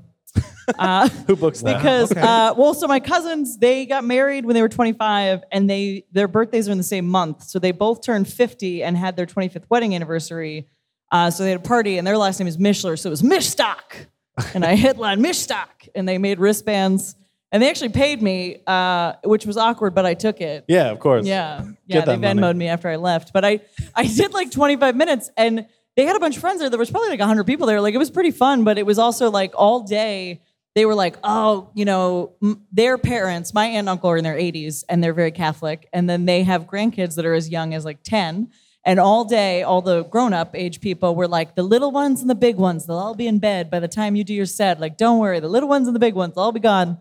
[0.79, 1.77] Uh, Who books that?
[1.77, 6.05] because uh, well, so my cousins they got married when they were 25, and they
[6.13, 9.27] their birthdays are in the same month, so they both turned 50 and had their
[9.27, 10.69] 25th wedding anniversary.
[11.13, 13.23] Uh, so they had a party, and their last name is Mishler, so it was
[13.23, 14.07] Mishstock,
[14.55, 17.15] and I headlined Mishstock, and they made wristbands,
[17.53, 20.65] and they actually paid me, uh, which was awkward, but I took it.
[20.67, 21.27] yeah, of course.
[21.27, 22.05] Yeah, yeah.
[22.05, 22.41] They money.
[22.41, 23.61] Venmoed me after I left, but I
[23.95, 26.71] I did like 25 minutes, and they had a bunch of friends there.
[26.71, 27.81] There was probably like 100 people there.
[27.81, 30.43] Like it was pretty fun, but it was also like all day.
[30.75, 34.25] They were like, oh, you know, m- their parents, my aunt and uncle are in
[34.25, 37.75] their 80s, and they're very Catholic, and then they have grandkids that are as young
[37.75, 38.51] as like 10.
[38.85, 42.35] And all day, all the grown-up age people were like, the little ones and the
[42.35, 44.81] big ones, they'll all be in bed by the time you do your set.
[44.81, 46.99] Like, don't worry, the little ones and the big ones, they'll all be gone.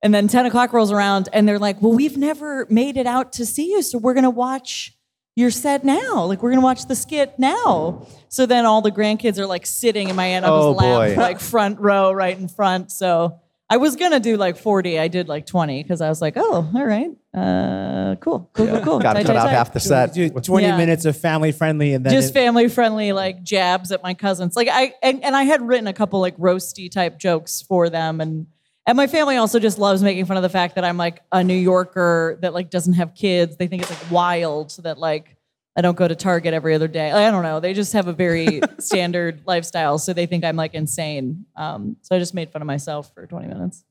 [0.00, 3.32] And then 10 o'clock rolls around and they're like, well, we've never made it out
[3.34, 3.82] to see you.
[3.82, 4.96] So we're going to watch
[5.34, 6.24] your set now.
[6.24, 8.06] Like, we're going to watch the skit now.
[8.28, 11.16] So then all the grandkids are like sitting in my aunt and uncle's Oh, lap,
[11.16, 11.20] boy.
[11.20, 12.90] like front row, right in front.
[12.92, 13.40] So
[13.70, 14.98] I was going to do like 40.
[14.98, 17.10] I did like 20 because I was like, oh, all right.
[17.34, 18.98] Uh, cool, cool, cool, cool.
[19.00, 20.12] Got to cut tight, out half the set.
[20.12, 20.76] Do 20 Yeah.
[20.76, 24.54] minutes of family friendly and then Just it- family friendly, like jabs at my cousins.
[24.54, 28.20] Like I and, and I had written a couple like roasty type jokes for them,
[28.20, 28.46] and
[28.86, 31.44] and my family also just loves making fun of the fact that I'm like a
[31.44, 33.56] New Yorker that like doesn't have kids.
[33.56, 35.36] They think it's like wild that like
[35.76, 37.10] I don't go to Target every other day.
[37.10, 37.60] I don't know.
[37.60, 41.46] They just have a very standard lifestyle, so they think I'm like insane.
[41.56, 43.84] Um, so I just made fun of myself for 20 minutes.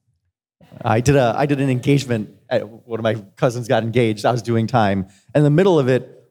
[0.84, 2.36] I did a I did an engagement.
[2.50, 4.26] At, one of my cousins got engaged.
[4.26, 6.22] I was doing time, and in the middle of it,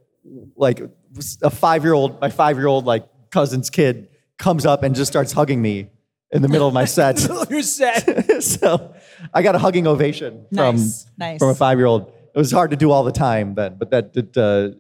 [0.57, 0.81] like
[1.42, 5.11] a five year old, my five year old like cousin's kid comes up and just
[5.11, 5.90] starts hugging me
[6.33, 7.27] in the middle of my set.
[7.51, 8.43] You're set.
[8.43, 8.95] so
[9.35, 11.38] I got a hugging ovation from Nice, nice.
[11.38, 12.12] from a five year old.
[12.35, 14.37] It was hard to do all the time then, but that did.
[14.37, 14.71] Uh,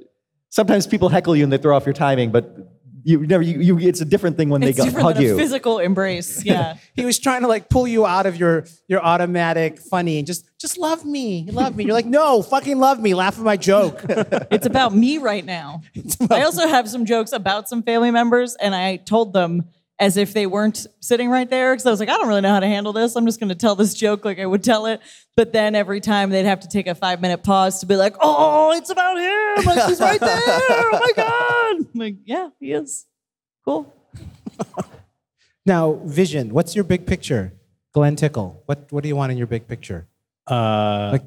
[0.48, 2.56] sometimes people heckle you and they throw off your timing, but
[3.02, 3.42] You never.
[3.42, 3.78] You, you.
[3.88, 5.36] It's a different thing when It's they go, different hug than a you.
[5.36, 6.44] physical embrace.
[6.50, 6.76] Yeah.
[6.94, 10.44] He was trying to like pull you out of your your automatic funny and just
[10.60, 11.84] just love me, love me.
[11.84, 13.14] You're like, no, fucking love me.
[13.14, 14.04] Laugh at my joke.
[14.50, 15.80] It's about me right now.
[16.30, 19.64] I also have some jokes about some family members, and I told them
[20.00, 22.48] as if they weren't sitting right there because I was like, I don't really know
[22.48, 23.14] how to handle this.
[23.16, 25.00] I'm just going to tell this joke like I would tell it.
[25.36, 28.16] But then every time they'd have to take a five minute pause to be like,
[28.20, 29.66] Oh, it's about him.
[29.66, 30.38] Like he's right there.
[30.38, 31.76] Oh my god.
[31.94, 33.06] I'm like, yeah, he is.
[33.64, 33.92] Cool.
[35.66, 36.50] now, vision.
[36.54, 37.52] What's your big picture,
[37.92, 38.62] Glenn Tickle?
[38.66, 40.08] What what do you want in your big picture?
[40.46, 41.24] Uh, Like-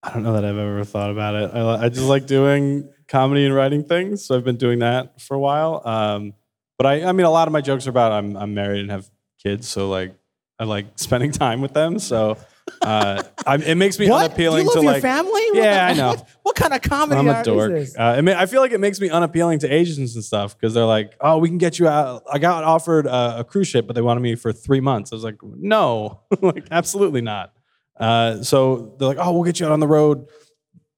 [0.00, 1.50] I don't know that I've ever thought about it.
[1.52, 5.34] I, I just like doing comedy and writing things, so I've been doing that for
[5.34, 5.82] a while.
[5.84, 6.34] Um,
[6.78, 8.90] but I, I mean, a lot of my jokes are about I'm, I'm married and
[8.90, 9.10] have
[9.42, 10.14] kids, so like
[10.58, 11.98] I like spending time with them.
[11.98, 12.38] So
[12.82, 14.24] uh, I, it makes me What?
[14.26, 15.02] unappealing you love to your like.
[15.02, 15.30] family?
[15.52, 16.16] What Yeah, I know.
[16.42, 17.72] What kind of comedy I'm a art dork.
[17.72, 17.98] is this?
[17.98, 20.72] Uh, I mean, I feel like it makes me unappealing to Asians and stuff because
[20.74, 23.86] they're like, "Oh, we can get you out." I got offered a, a cruise ship,
[23.86, 25.12] but they wanted me for three months.
[25.12, 27.52] I was like, "No, like absolutely not."
[27.98, 30.26] Uh, so they're like, "Oh, we'll get you out on the road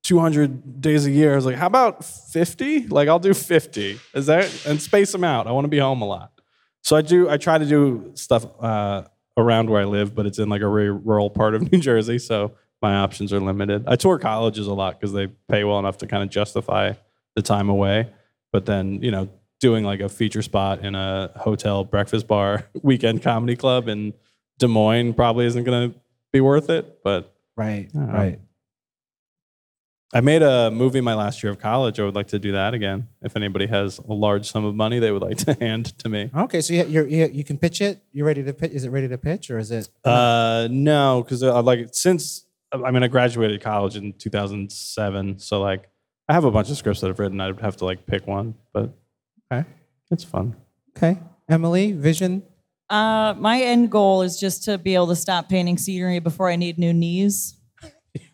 [0.02, 2.88] 200 days a year." I was like, "How about 50?
[2.88, 3.98] Like, I'll do 50.
[4.14, 5.46] Is that and space them out?
[5.46, 6.32] I want to be home a lot."
[6.82, 7.28] So I do.
[7.28, 9.04] I try to do stuff uh,
[9.36, 12.18] around where I live, but it's in like a very rural part of New Jersey,
[12.18, 13.84] so my options are limited.
[13.86, 16.94] I tour colleges a lot because they pay well enough to kind of justify
[17.36, 18.10] the time away.
[18.52, 19.28] But then, you know,
[19.60, 24.14] doing like a feature spot in a hotel breakfast bar weekend comedy club in
[24.58, 25.98] Des Moines probably isn't going to
[26.32, 27.02] be worth it.
[27.04, 28.40] But Right, right.
[30.12, 32.01] I made a movie my last year of college.
[32.01, 33.07] I would like to do that again.
[33.23, 36.31] If anybody has a large sum of money they would like to hand to me.
[36.37, 38.03] Okay, so you, you're, you you can pitch it.
[38.12, 38.73] You ready to pitch?
[38.73, 39.88] Is it ready to pitch or is it?
[40.05, 45.88] Uh, no, because I like since I mean I graduated college in 2007, so like
[46.29, 47.40] I have a bunch of scripts that I've written.
[47.40, 48.92] I'd have to like pick one, but
[49.53, 49.68] Okay.
[50.11, 50.57] it's fun.
[50.96, 51.18] Okay,
[51.49, 52.42] Emily, vision.
[52.88, 56.57] Uh, my end goal is just to be able to stop painting scenery before I
[56.57, 57.57] need new knees.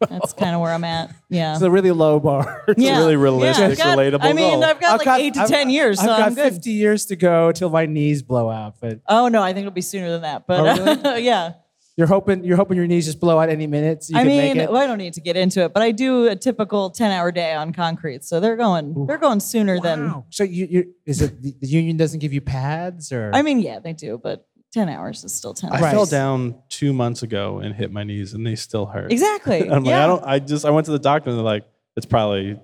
[0.09, 1.15] That's kind of where I'm at.
[1.29, 1.55] Yeah.
[1.55, 2.65] It's a really low bar.
[2.69, 2.99] It's yeah.
[2.99, 4.65] really realistic, I've got- relatable I mean, goal.
[4.65, 6.53] I've got I've like got- eight to I've- 10 years, I've got I'm good.
[6.55, 8.77] 50 years to go till my knees blow out.
[8.81, 10.47] But Oh no, I think it'll be sooner than that.
[10.47, 11.55] But Oh, yeah.
[11.97, 14.05] you're hoping you're hoping your knees just blow out any minute.
[14.05, 14.73] So you I can mean, make it.
[14.73, 17.31] well, I don't need to get into it, but I do a typical 10 hour
[17.33, 18.25] day on concrete.
[18.25, 21.97] So they're going they're going sooner than So you, you is it the, the union
[21.97, 23.31] doesn't give you pads or?
[23.35, 25.83] I mean, yeah, they do, but 10 hours is still 10 hours.
[25.83, 29.11] I fell down two months ago and hit my knees, and they still hurt.
[29.11, 29.63] Exactly.
[29.71, 30.05] I'm like, yeah.
[30.05, 30.25] I don't.
[30.25, 31.65] I just I went to the doctor, and they're like,
[31.97, 32.61] it's probably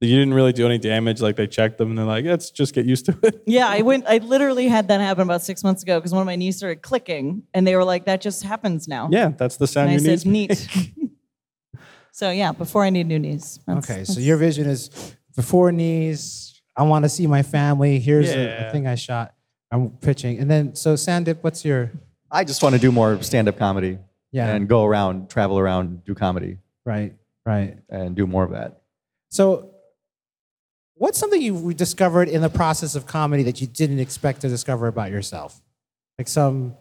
[0.00, 1.20] you didn't really do any damage.
[1.20, 3.42] Like they checked them, and they're like, let's just get used to it.
[3.44, 4.04] Yeah, I went.
[4.06, 6.80] I literally had that happen about six months ago because one of my knees started
[6.80, 10.04] clicking, and they were like, "That just happens now." Yeah, that's the sound and I
[10.04, 10.68] your said, knees.
[10.76, 11.10] "Neat."
[12.12, 13.58] so yeah, before I need new knees.
[13.66, 14.90] That's- okay, so your vision is
[15.34, 16.44] before knees.
[16.76, 17.98] I want to see my family.
[17.98, 19.34] Here's a, a thing I shot.
[19.70, 21.90] I'm pitching, and then so Sandip, what's your?
[22.30, 23.98] I just want to do more stand-up comedy
[24.32, 24.48] Yeah.
[24.54, 27.14] and go around, travel around, do comedy, Right,
[27.46, 27.78] right.
[27.88, 28.82] and do more of that.
[29.30, 29.70] So,
[30.94, 34.86] what's something you discovered in the process of comedy that you didn't expect to discover
[34.88, 35.60] about yourself?
[36.18, 36.74] Like some,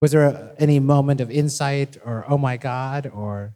[0.00, 3.54] was there a, any moment of insight or oh my god or?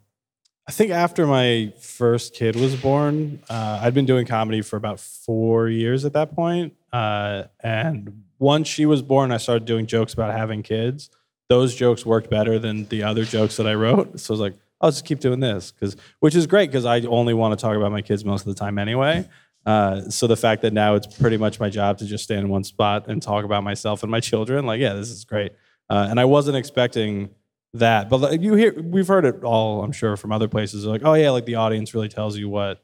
[0.66, 5.00] I think after my first kid was born, uh, I'd been doing comedy for about
[5.00, 6.74] four years at that point.
[6.92, 11.10] Uh, and once she was born, I started doing jokes about having kids.
[11.48, 14.20] Those jokes worked better than the other jokes that I wrote.
[14.20, 17.00] So I was like, I'll just keep doing this, because which is great because I
[17.00, 19.28] only want to talk about my kids most of the time anyway.
[19.66, 22.48] Uh, so the fact that now it's pretty much my job to just stand in
[22.48, 25.52] one spot and talk about myself and my children, like, yeah, this is great.
[25.90, 27.30] Uh, and I wasn't expecting
[27.74, 28.08] that.
[28.08, 30.84] But like, you hear, we've heard it all, I'm sure, from other places.
[30.84, 32.82] Like, oh yeah, like the audience really tells you what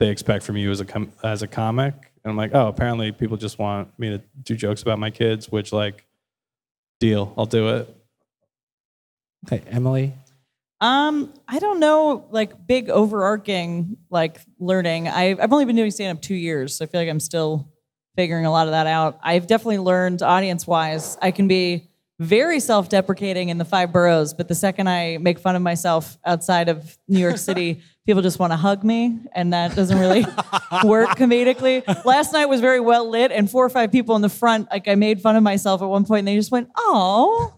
[0.00, 2.12] they expect from you as a com- as a comic.
[2.28, 5.50] And I'm like, oh, apparently people just want me to do jokes about my kids,
[5.50, 6.04] which like,
[7.00, 7.96] deal, I'll do it.
[9.46, 10.12] Okay, Emily.
[10.82, 15.08] Um, I don't know, like big overarching like learning.
[15.08, 17.72] I've I've only been doing stand up two years, so I feel like I'm still
[18.14, 19.18] figuring a lot of that out.
[19.22, 21.16] I've definitely learned audience wise.
[21.22, 21.88] I can be
[22.20, 26.18] very self deprecating in the five boroughs, but the second I make fun of myself
[26.26, 30.22] outside of New York City, people just want to hug me, and that doesn't really
[30.82, 31.84] work comedically.
[32.06, 34.88] Last night was very well lit, and four or five people in the front, like
[34.88, 37.52] I made fun of myself at one point, and they just went, "Oh,"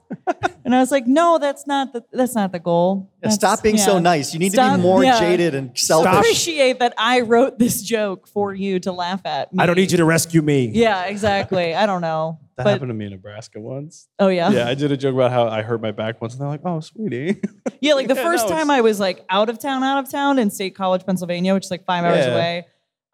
[0.64, 3.78] and I was like, "No, that's not the that's not the goal." Yeah, stop being
[3.78, 4.34] so nice.
[4.34, 5.20] You need to be more yeah.
[5.20, 6.12] jaded and selfish.
[6.14, 9.52] Appreciate that I wrote this joke for you to laugh at.
[9.52, 9.62] Me.
[9.62, 10.66] I don't need you to rescue me.
[10.66, 11.76] Yeah, exactly.
[11.76, 12.40] I don't know.
[12.60, 14.08] That but happened to me in Nebraska once.
[14.18, 14.50] oh yeah.
[14.50, 16.60] Yeah, I did a joke about how I hurt my back once, and they're like,
[16.64, 17.40] "Oh, sweetie."
[17.82, 20.10] Yeah, like the Yeah, first no, time I was like out of town, out of
[20.10, 22.32] town in State College, Pennsylvania, which is like five hours Yeah.
[22.32, 22.66] away.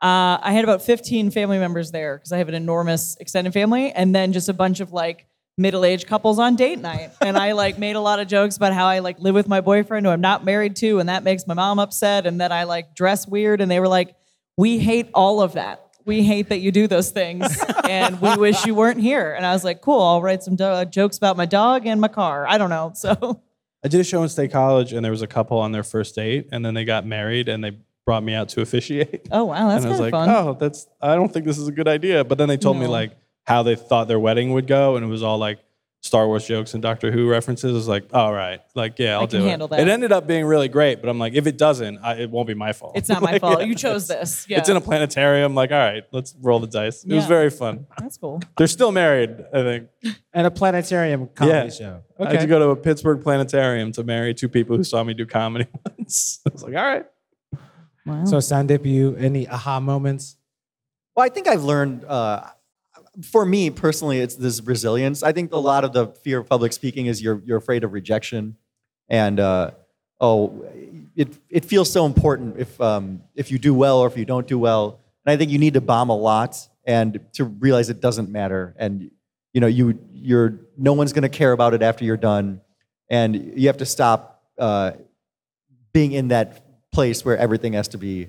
[0.03, 3.93] Uh, I had about 15 family members there because I have an enormous extended family,
[3.93, 5.27] and then just a bunch of like
[5.59, 7.13] middle-aged couples on date night.
[7.23, 9.61] And I like made a lot of jokes about how I like live with my
[9.63, 12.65] boyfriend who I'm not married to, and that makes my mom upset, and that I
[12.65, 14.15] like dress weird, and they were like,
[14.57, 15.86] "We hate all of that.
[16.07, 19.53] We hate that you do those things, and we wish you weren't here." And I
[19.53, 22.47] was like, "Cool, I'll write some do- uh, jokes about my dog and my car.
[22.49, 23.43] I don't know." So
[23.85, 26.15] I did a show in State College, and there was a couple on their first
[26.15, 29.29] date, and then they got married, and they brought me out to officiate.
[29.31, 30.31] Oh wow, that's and I was like, fun.
[30.31, 30.87] oh, that's.
[31.03, 32.25] I don't think this is a good idea.
[32.25, 33.13] But then they told me like
[33.45, 35.59] how they thought their wedding would go, and it was all like
[36.03, 37.73] Star Wars jokes and Doctor Who references.
[37.73, 39.71] I was like, all right, like yeah, I'll can do handle it.
[39.71, 39.81] that.
[39.81, 42.47] It ended up being really great, but I'm like, if it doesn't, I, it won't
[42.47, 42.93] be my fault.
[42.97, 43.59] It's not my Like, fault.
[43.59, 44.47] yeah, you chose it's- this.
[44.49, 45.57] Yeah, It's in a planetarium.
[45.57, 47.03] Like, all right, let's roll the dice.
[47.05, 47.29] It was Yeah.
[47.29, 47.87] very fun.
[47.99, 48.41] that's cool.
[48.57, 49.89] They're still married, I think.
[50.33, 51.69] And a planetarium comedy Yeah.
[51.71, 52.03] show.
[52.21, 52.43] I had Okay.
[52.43, 55.67] to go to a Pittsburgh planetarium to marry two people who saw me do comedy
[55.99, 56.39] once.
[56.47, 57.07] I was like, all right.
[58.07, 58.25] Wow.
[58.27, 60.37] So Sandip, you any aha moments?
[61.17, 62.05] Well, I think I've learned.
[62.05, 62.43] Uh,
[63.23, 65.23] for me personally, it's this resilience.
[65.23, 67.93] I think a lot of the fear of public speaking is you're you're afraid of
[67.93, 68.57] rejection,
[69.09, 69.71] and uh,
[70.21, 70.65] oh,
[71.15, 74.47] it it feels so important if um, if you do well or if you don't
[74.47, 75.01] do well.
[75.25, 78.75] And I think you need to bomb a lot and to realize it doesn't matter.
[78.79, 79.11] And
[79.53, 82.61] you know, you you're no one's going to care about it after you're done,
[83.09, 84.93] and you have to stop uh,
[85.93, 88.29] being in that place where everything has to be.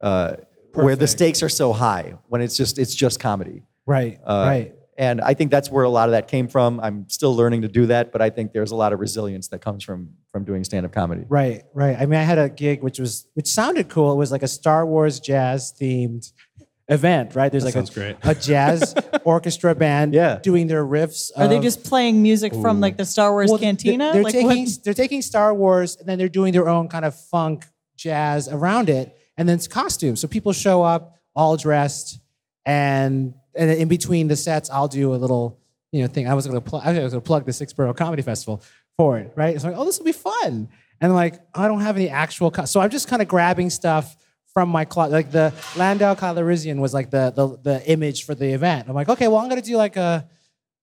[0.00, 0.36] Uh,
[0.72, 3.62] where the stakes are so high when it's just it's just comedy.
[3.86, 4.18] Right.
[4.24, 4.74] Uh, right.
[4.96, 6.78] And I think that's where a lot of that came from.
[6.78, 9.60] I'm still learning to do that, but I think there's a lot of resilience that
[9.60, 11.24] comes from from doing stand up comedy.
[11.28, 11.96] Right, right.
[11.98, 14.12] I mean, I had a gig which was which sounded cool.
[14.12, 16.32] It was like a Star Wars jazz themed
[16.88, 17.50] event, right?
[17.50, 18.16] There's That like a, great.
[18.22, 18.94] a jazz
[19.24, 20.38] orchestra band Yeah.
[20.42, 21.32] doing their riffs.
[21.36, 24.12] Are they just playing music from like the Star Wars Well, they're- cantina?
[24.12, 24.78] They're, like taking what?
[24.84, 27.64] they're taking Star Wars and then they're doing their own kind of funk
[27.96, 30.20] jazz around it, and then it's costumes.
[30.20, 32.20] So people show up all dressed,
[32.66, 35.58] and and in between the sets, I'll do a little
[35.92, 36.28] you know thing.
[36.28, 38.62] I was gonna pl- I was gonna plug the Sixth Borough Comedy Festival
[38.96, 39.54] for it, right?
[39.54, 40.68] It's like, oh, this will be fun,
[41.00, 42.64] and I'm like, I don't have any actual, co-.
[42.64, 44.16] so I'm just kind of grabbing stuff
[44.52, 45.12] from my closet.
[45.12, 48.88] Like the Lando Calrissian was like the, the the image for the event.
[48.88, 50.28] I'm like, okay, well, I'm gonna do like a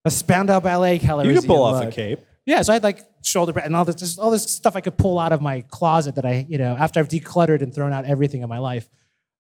[0.06, 1.34] a Spandau Ballet Calrissian.
[1.34, 2.20] You can pull off a cape.
[2.46, 4.98] Yeah, so I had like shoulder and all this, just all this stuff I could
[4.98, 8.06] pull out of my closet that I, you know, after I've decluttered and thrown out
[8.06, 8.90] everything in my life.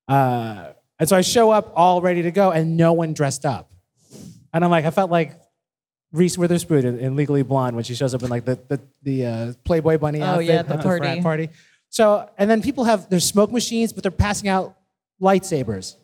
[0.07, 3.71] Uh, and so I show up all ready to go, and no one dressed up.
[4.53, 5.33] And I'm like, I felt like
[6.11, 9.25] Reese Witherspoon in, in Legally Blonde when she shows up in like the the, the
[9.25, 11.21] uh, Playboy bunny Oh, outfit yeah, the at frat party.
[11.21, 11.49] party.
[11.89, 14.75] So and then people have there's smoke machines, but they're passing out
[15.21, 15.95] lightsabers.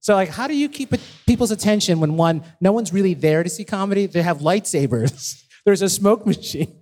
[0.00, 0.92] So like, how do you keep
[1.26, 4.06] people's attention when one, no one's really there to see comedy?
[4.06, 5.44] They have lightsabers.
[5.64, 6.74] There's a smoke machine.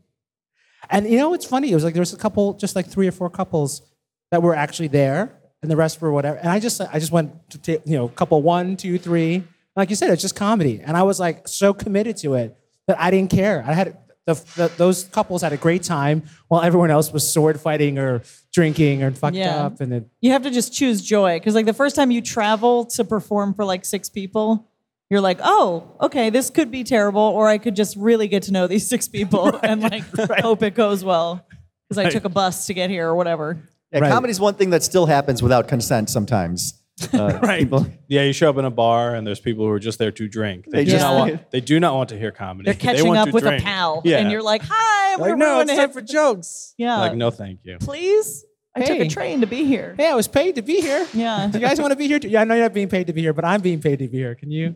[0.89, 1.71] And you know what's funny?
[1.71, 3.83] It was like there was a couple, just like three or four couples
[4.31, 6.38] that were actually there, and the rest were whatever.
[6.38, 9.44] And I just, I just went to take, you know, couple one, two, three.
[9.77, 13.01] Like you said, it's just comedy, and I was like so committed to it that
[13.01, 13.64] I didn't care.
[13.66, 13.96] I had
[14.27, 18.23] the, the those couples had a great time while everyone else was sword fighting or
[18.53, 19.64] drinking or fucked Yeah.
[19.66, 22.20] up, and then You have to just choose joy because like the first time you
[22.20, 24.68] travel to perform for like six people,
[25.09, 28.53] you're like, oh, okay, this could be terrible, or I could just really get to
[28.53, 30.05] know these six people and like
[30.40, 31.46] hope it goes well
[31.88, 33.59] because I took a bus to get here or whatever.
[33.92, 34.12] Yeah, Right.
[34.12, 36.74] comedy's one thing that still happens without consent sometimes.
[37.14, 37.61] Uh, Right.
[37.61, 40.11] people- Yeah, you show up in a bar and there's people who are just there
[40.12, 40.66] to drink.
[40.66, 41.50] They, They do just- not want.
[41.50, 42.66] They do not want to hear comedy.
[42.66, 43.62] They're They catching want up to with drink.
[43.62, 44.18] a pal, Yeah.
[44.18, 46.74] and you're like, hi, like, we're no, it's time for jokes.
[46.76, 46.98] Yeah.
[46.98, 47.79] Like, no, thank you.
[47.81, 48.44] Please,
[48.76, 49.94] I took a train to be here.
[49.96, 51.07] hey, I was paid to be here.
[51.14, 51.48] Yeah.
[51.50, 52.18] Do you guys want to be here?
[52.18, 52.29] Too?
[52.29, 54.07] Yeah, I know you're not being paid to be here, but I'm being paid to
[54.09, 54.35] be here.
[54.35, 54.74] Can you?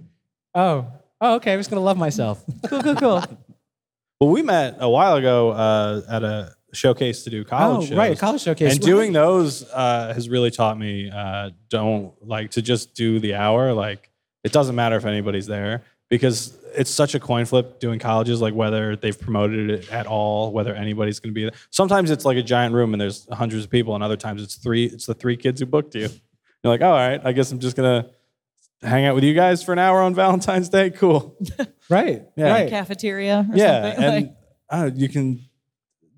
[0.54, 0.86] Oh,
[1.20, 1.52] oh, okay.
[1.52, 2.42] I'm just gonna love myself.
[2.68, 3.22] Cool, cool, cool.
[4.20, 7.98] Well, we met a while ago uh, at a showcase to do college oh, shows.
[7.98, 8.72] right, college showcase.
[8.72, 13.34] And doing those uh, has really taught me uh, don't like to just do the
[13.34, 13.72] hour.
[13.72, 14.10] Like
[14.42, 18.40] it doesn't matter if anybody's there because it's such a coin flip doing colleges.
[18.40, 21.54] Like whether they've promoted it at all, whether anybody's going to be there.
[21.70, 24.56] Sometimes it's like a giant room and there's hundreds of people, and other times it's
[24.56, 24.86] three.
[24.86, 26.08] It's the three kids who booked you.
[26.62, 28.10] You're like, oh, all right, I guess I'm just gonna
[28.82, 30.90] hang out with you guys for an hour on Valentine's Day.
[30.90, 31.36] Cool.
[31.88, 32.52] right, Yeah.
[32.52, 32.70] right.
[32.70, 34.04] Cafeteria or yeah, something.
[34.04, 34.36] and like,
[34.70, 35.40] uh, you can.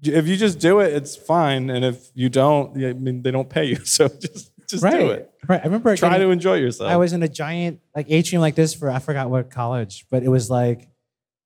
[0.03, 1.71] If you just do it, it's fine.
[1.71, 3.77] And if you don't, I mean, they don't pay you.
[3.85, 5.31] So just just right, do it.
[5.49, 5.61] right.
[5.61, 6.91] I remember Try getting- to enjoy yourself.
[6.91, 10.23] I was in a giant like atrium like this for I forgot what college, but
[10.25, 10.89] it was like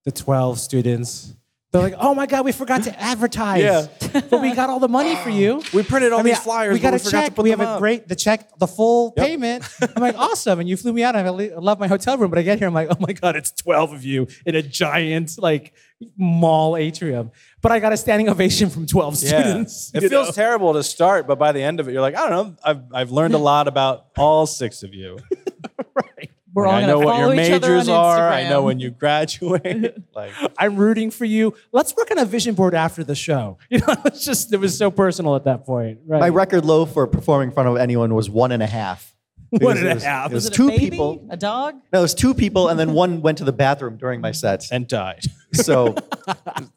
[0.06, 1.34] the 12 students
[1.70, 3.86] They're like, "Oh my God, we forgot to advertise, Yeah.
[4.30, 5.62] but we got all the money for you.
[5.74, 7.36] We printed all I mean, these flyers, We got we a to check.
[7.38, 9.68] we have a great the check, the full payment.
[9.94, 10.58] I'm like, awesome.
[10.60, 11.14] And you flew me out.
[11.14, 13.36] I I love my hotel room, but I get here, I'm like, oh my God,
[13.36, 15.74] it's 12 of you in a giant like
[16.16, 17.30] mall atrium.
[17.62, 19.90] But I got a standing ovation from 12 students.
[19.94, 20.32] It you feels know?
[20.32, 22.56] terrible to start, but by the end of it, you're like, I don't know.
[22.64, 25.18] I've, I've learned a lot about all six of you.
[25.94, 26.30] right.
[26.52, 28.28] We're Like, all I know what your each other on majors are.
[28.28, 29.96] I know when you graduate.
[30.14, 31.54] like, I'm rooting for you.
[31.72, 33.58] Let's work on a vision board after the show.
[33.68, 36.00] You know, it's just it was so personal at that point.
[36.06, 36.18] Right.
[36.20, 39.14] My record low for performing in front of anyone was one and a half.
[39.50, 40.90] One and It was- It was, Was it two a baby?
[40.90, 41.26] people.
[41.30, 41.74] A dog?
[41.92, 44.64] No, it was two people, and then one went to the bathroom during my set.
[44.72, 45.24] and died.
[45.52, 45.94] So,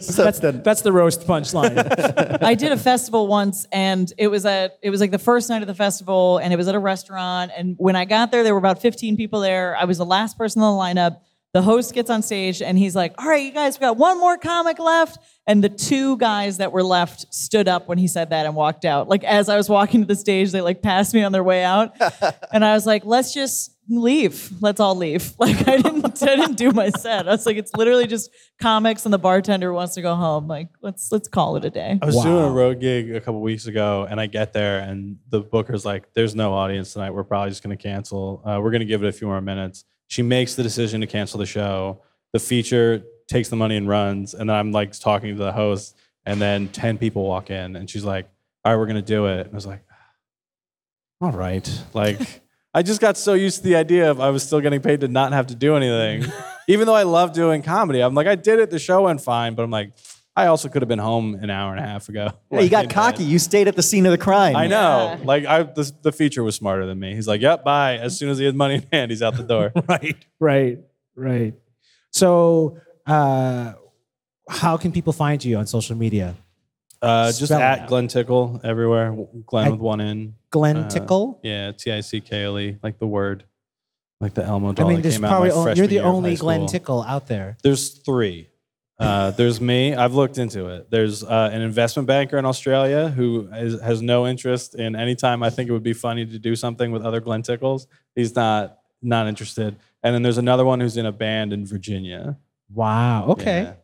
[0.00, 2.42] so that's the that's the roast punchline.
[2.42, 5.62] I did a festival once, and it was at it was like the first night
[5.62, 7.52] of the festival, and it was at a restaurant.
[7.56, 9.76] And when I got there, there were about 15 people there.
[9.76, 11.20] I was the last person in the lineup.
[11.56, 14.20] The host gets on stage, and he's like, "All right, you guys, we got one
[14.20, 18.28] more comic left." And the two guys that were left stood up when he said
[18.28, 19.08] that and walked out.
[19.08, 21.64] Like as I was walking to the stage, they like passed me on their way
[21.64, 21.96] out,
[22.52, 26.56] and I was like, "Let's just." leave let's all leave like i didn't i didn't
[26.56, 30.02] do my set i was like it's literally just comics and the bartender wants to
[30.02, 33.14] go home like let's let's call it a day I was doing a road gig
[33.14, 36.94] a couple weeks ago, and I get there, and the booker's like, "There's no audience
[36.94, 37.12] tonight.
[37.12, 38.42] We're probably just going to cancel.
[38.44, 41.06] Uh, we're going to give it a few more minutes." She makes the decision to
[41.06, 42.02] cancel the show.
[42.32, 45.96] The feature takes the money and runs, and then I'm like talking to the host,
[46.24, 48.28] and then ten people walk in, and she's like,
[48.64, 52.42] "All right, we're going to do it." And I was like, ah, "All right." Like,
[52.72, 55.08] I just got so used to the idea of I was still getting paid to
[55.08, 56.30] not have to do anything,
[56.68, 58.00] even though I love doing comedy.
[58.00, 58.70] I'm like, I did it.
[58.70, 59.92] The show went fine, but I'm like.
[60.38, 62.30] I also could have been home an hour and a half ago.
[62.50, 62.90] yeah, you got know.
[62.92, 63.24] cocky.
[63.24, 64.54] You stayed at the scene of the crime.
[64.54, 65.16] I know.
[65.18, 65.24] Yeah.
[65.24, 67.14] Like I, the, the feature was smarter than me.
[67.14, 69.42] He's like, "Yep, bye." As soon as he has money in hand, he's out the
[69.44, 69.72] door.
[69.88, 70.78] right, right,
[71.14, 71.54] right.
[72.12, 73.72] So, uh,
[74.48, 76.34] how can people find you on social media?
[77.00, 77.88] Uh, just Spell at.
[77.88, 79.16] Glenn Tickle everywhere.
[79.46, 80.34] Glenn At with one N.
[80.50, 81.40] Glenn Uh, Tickle.
[81.42, 83.44] Yeah, T I C K L E, like the word,
[84.20, 84.88] like the Elmo I doll.
[84.88, 86.66] mean, that there's came out probably my only, you're the only Glenn.
[86.66, 87.56] Tickle out there.
[87.62, 88.48] There's three.
[88.98, 89.94] Uh, there's me.
[89.94, 90.90] I've looked into it.
[90.90, 95.42] There's uh, an investment banker in Australia who is, has no interest in any time
[95.42, 97.86] I think it would be funny to do something with other Glenn Tickles.
[98.14, 99.76] He's not not interested.
[100.02, 102.38] And then there's another one who's in a band in Virginia.
[102.72, 103.26] Wow.
[103.28, 103.62] Okay.
[103.62, 103.74] Yeah.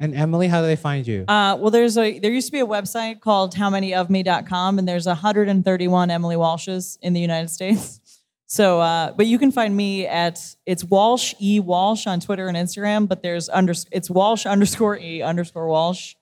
[0.00, 1.24] And Emily, how do they find you?
[1.28, 6.10] Uh, well, there's a there used to be a website called howmanyofme.com, and there's 131
[6.10, 7.99] Emily Walshes in the United States.
[8.52, 12.56] So, uh, but you can find me at it's Walsh E Walsh on Twitter and
[12.56, 16.16] Instagram, but there's under it's Walsh underscore E underscore Walsh.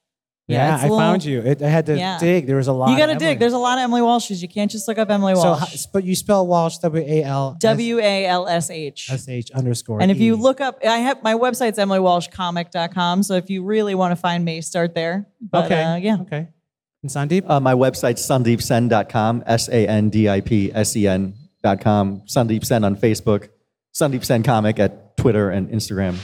[0.47, 1.41] yeah, it's a I little- found you.
[1.41, 2.19] It, I had to Yeah.
[2.19, 2.47] dig.
[2.47, 2.91] There was a lot.
[2.91, 3.39] You got to dig.
[3.39, 4.43] There's a lot of Emily Walshes.
[4.43, 5.59] You can't just look up Emily Walsh.
[5.61, 9.09] how- but you spell Walsh W A L W A L S H.
[9.11, 10.03] S H underscore.
[10.03, 13.23] And if you look up, I have my website's emilywalshcomic.com.
[13.23, 15.27] So if you really want to find me, start there.
[15.41, 16.17] But, okay, uh, yeah.
[16.21, 16.49] okay.
[17.03, 21.07] And Sandeep, Uh, my website's sandeepsen.com, S A N D I P S E
[21.65, 22.23] N.com.
[22.27, 23.49] Sandeep Sen on Facebook,
[23.95, 26.17] Sandeep Sen Comic at Twitter and Instagram.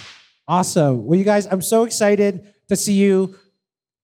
[0.47, 1.07] awesome.
[1.07, 3.35] Well, you guys, I'm so excited to see you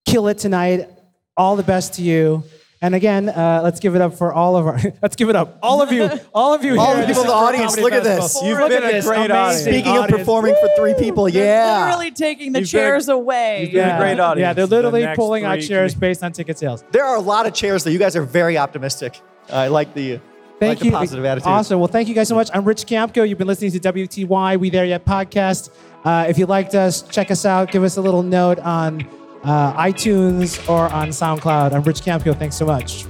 [0.07, 0.89] kill it tonight.
[1.37, 2.43] All the best to you.
[2.83, 4.81] And again, uh, let's give it up for all of our.
[5.03, 6.77] let's give it up, all of you, all of you.
[6.81, 8.23] All here the people in the audience, look at Festival.
[8.23, 8.43] this.
[8.43, 9.63] You've Look been a this great amazing audience.
[9.63, 10.19] Speaking of audience.
[10.19, 11.85] performing for three people, yeah.
[11.85, 13.63] Literally taking the You've been chairs away.
[13.65, 14.47] you've been a great audience.
[14.47, 16.83] Yeah, they're literally next pulling out chairs can- based on ticket sales.
[16.91, 17.91] There are a lot of chairs, though.
[17.91, 19.21] You guys are very optimistic.
[19.53, 20.21] I like the, I
[20.61, 20.91] Thank like you.
[20.91, 21.49] the positive attitude.
[21.49, 21.79] Awesome.
[21.81, 22.51] Well, thank you guys so much.
[22.53, 23.27] I'm Rich Kiamco.
[23.27, 25.71] You've been listening to WTY We There Yet podcast.
[26.05, 27.73] Uh, if you liked us, check us out.
[27.73, 29.09] Give us a little note on
[29.43, 31.73] uh, iTunes or on SoundCloud.
[31.73, 32.39] I'm Rich Kiamco.
[32.39, 33.07] Thanks so much.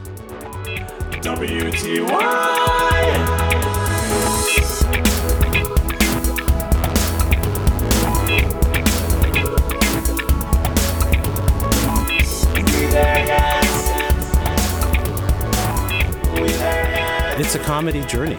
[17.40, 18.36] It's a comedy journey.